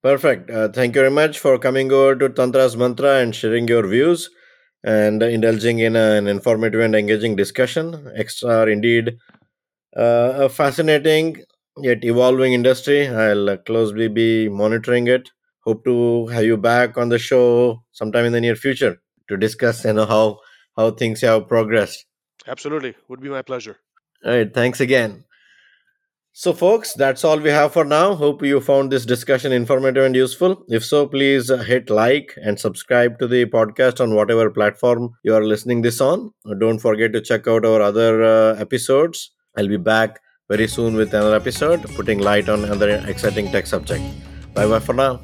Perfect. 0.03 0.51
Uh, 0.51 0.69
thank 0.69 0.95
you 0.95 1.01
very 1.03 1.11
much 1.11 1.39
for 1.39 1.59
coming 1.59 1.91
over 1.93 2.15
to 2.17 2.29
Tantra's 2.29 2.77
Mantra 2.77 3.17
and 3.19 3.35
sharing 3.35 3.67
your 3.67 3.87
views 3.87 4.31
and 4.85 5.23
indulging 5.23 5.81
in 5.81 5.97
an 5.97 6.29
informative 6.29 6.81
and 6.81 6.95
engaging 6.95 7.35
discussion. 7.35 8.09
XR, 8.17 8.63
are 8.63 8.69
indeed, 8.69 9.17
uh, 9.97 10.33
a 10.47 10.49
fascinating 10.49 11.43
yet 11.81 12.05
evolving 12.05 12.53
industry. 12.53 13.09
I'll 13.09 13.51
uh, 13.51 13.57
closely 13.59 14.09
be 14.09 14.49
monitoring 14.49 15.09
it. 15.09 15.31
Hope 15.65 15.85
to 15.85 16.29
have 16.29 16.45
you 16.45 16.57
back 16.57 16.97
on 16.97 17.09
the 17.09 17.19
show 17.19 17.83
sometime 17.93 18.25
in 18.25 18.33
the 18.33 18.41
near 18.41 18.57
future 18.57 19.01
to 19.29 19.37
discuss 19.37 19.85
you 19.85 19.93
know 19.93 20.07
how 20.07 20.39
how 20.77 20.93
things 20.93 21.21
have 21.23 21.49
progressed. 21.49 22.07
Absolutely, 22.47 22.95
would 23.09 23.21
be 23.21 23.29
my 23.29 23.43
pleasure. 23.43 23.77
All 24.25 24.33
right, 24.33 24.53
thanks 24.55 24.81
again. 24.81 25.25
So, 26.41 26.53
folks, 26.53 26.93
that's 26.95 27.25
all 27.25 27.41
we 27.41 27.51
have 27.51 27.73
for 27.73 27.85
now. 27.85 28.15
Hope 28.15 28.45
you 28.45 28.61
found 28.61 28.93
this 28.93 29.05
discussion 29.05 29.51
informative 29.51 30.05
and 30.05 30.15
useful. 30.15 30.63
If 30.69 30.85
so, 30.85 31.05
please 31.05 31.51
hit 31.67 31.91
like 31.91 32.33
and 32.41 32.61
subscribe 32.61 33.19
to 33.19 33.27
the 33.27 33.47
podcast 33.47 34.01
on 34.01 34.15
whatever 34.15 34.49
platform 34.49 35.17
you 35.25 35.35
are 35.35 35.45
listening 35.45 35.83
this 35.83 36.01
on. 36.01 36.31
Don't 36.61 36.79
forget 36.79 37.13
to 37.15 37.21
check 37.21 37.49
out 37.49 37.65
our 37.65 37.83
other 37.83 38.23
uh, 38.23 38.55
episodes. 38.55 39.33
I'll 39.57 39.67
be 39.67 39.79
back 39.79 40.21
very 40.49 40.69
soon 40.69 40.95
with 40.95 41.13
another 41.13 41.35
episode, 41.35 41.83
putting 41.97 42.21
light 42.21 42.49
on 42.49 42.65
another 42.65 43.03
exciting 43.09 43.51
tech 43.51 43.67
subject. 43.67 44.05
Bye 44.55 44.69
bye 44.69 44.79
for 44.79 44.93
now. 44.93 45.19